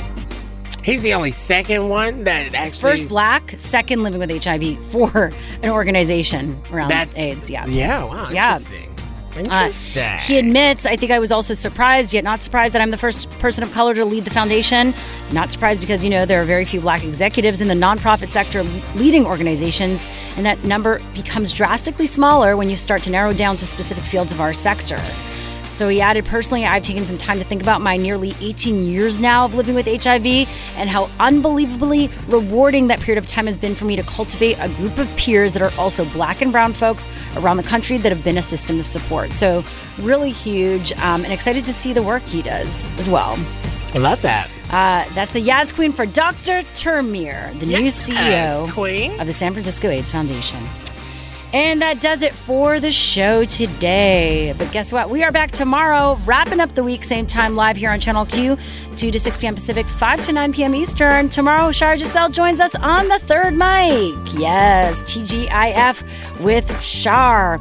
[0.84, 5.32] He's the only second one that actually First black, second living with HIV for
[5.62, 7.50] an organization around That's- AIDS.
[7.50, 7.66] Yeah.
[7.66, 8.52] Yeah, wow, Yeah.
[8.52, 8.93] interesting.
[9.36, 12.96] Uh, he admits, I think I was also surprised, yet not surprised that I'm the
[12.96, 14.94] first person of color to lead the foundation.
[15.32, 18.62] Not surprised because, you know, there are very few black executives in the nonprofit sector
[18.94, 20.06] leading organizations,
[20.36, 24.32] and that number becomes drastically smaller when you start to narrow down to specific fields
[24.32, 25.00] of our sector.
[25.74, 29.18] So he added, personally, I've taken some time to think about my nearly 18 years
[29.18, 33.74] now of living with HIV and how unbelievably rewarding that period of time has been
[33.74, 37.08] for me to cultivate a group of peers that are also black and brown folks
[37.36, 39.34] around the country that have been a system of support.
[39.34, 39.64] So,
[39.98, 43.36] really huge um, and excited to see the work he does as well.
[43.94, 44.48] I love that.
[44.70, 46.62] Uh, that's a Yas Queen for Dr.
[46.72, 49.20] TerMeer, the new CEO Queen.
[49.20, 50.64] of the San Francisco AIDS Foundation.
[51.54, 54.52] And that does it for the show today.
[54.58, 55.08] But guess what?
[55.08, 58.58] We are back tomorrow, wrapping up the week, same time live here on Channel Q,
[58.94, 59.54] 2 to 6 p.m.
[59.54, 60.74] Pacific, 5 to 9 p.m.
[60.74, 61.28] Eastern.
[61.28, 64.14] Tomorrow, Shara Jossell joins us on the third mic.
[64.38, 67.58] Yes, TGIF with Shar.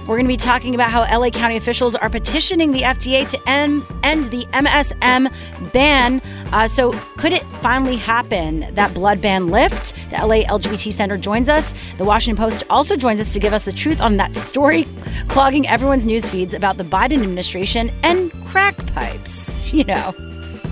[0.00, 3.40] We're going to be talking about how LA County officials are petitioning the FDA to
[3.48, 6.20] end, end the MSM ban.
[6.52, 9.94] Uh, so, could it finally happen that blood ban lift?
[10.10, 11.74] The LA LGBT Center joins us.
[11.96, 14.86] The Washington Post also joins us to give us the truth on that story
[15.28, 19.58] clogging everyone's news feeds about the Biden administration and crack pipes.
[19.70, 20.12] You know,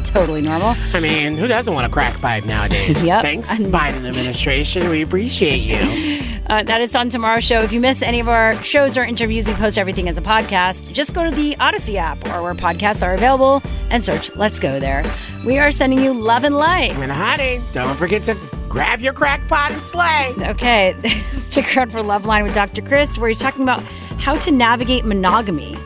[0.04, 0.74] totally normal.
[0.94, 3.04] I mean, who doesn't want a crack pipe nowadays?
[3.04, 3.22] Yep.
[3.22, 4.88] Thanks, Biden administration.
[4.88, 6.24] We appreciate you.
[6.48, 7.60] Uh, that is on tomorrow's show.
[7.60, 10.90] If you miss any of our shows or interviews, we post everything as a podcast.
[10.94, 14.80] Just go to the Audacy app or where podcasts are available and search Let's Go
[14.80, 15.04] There.
[15.44, 16.92] We are sending you love and light.
[16.92, 18.36] And honey, don't forget to
[18.66, 20.32] grab your crack pot and slay.
[20.50, 20.94] Okay,
[21.32, 22.80] stick around for Love Line with Dr.
[22.80, 23.82] Chris, where he's talking about
[24.18, 25.76] how to navigate monogamy.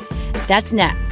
[0.47, 1.12] That's next.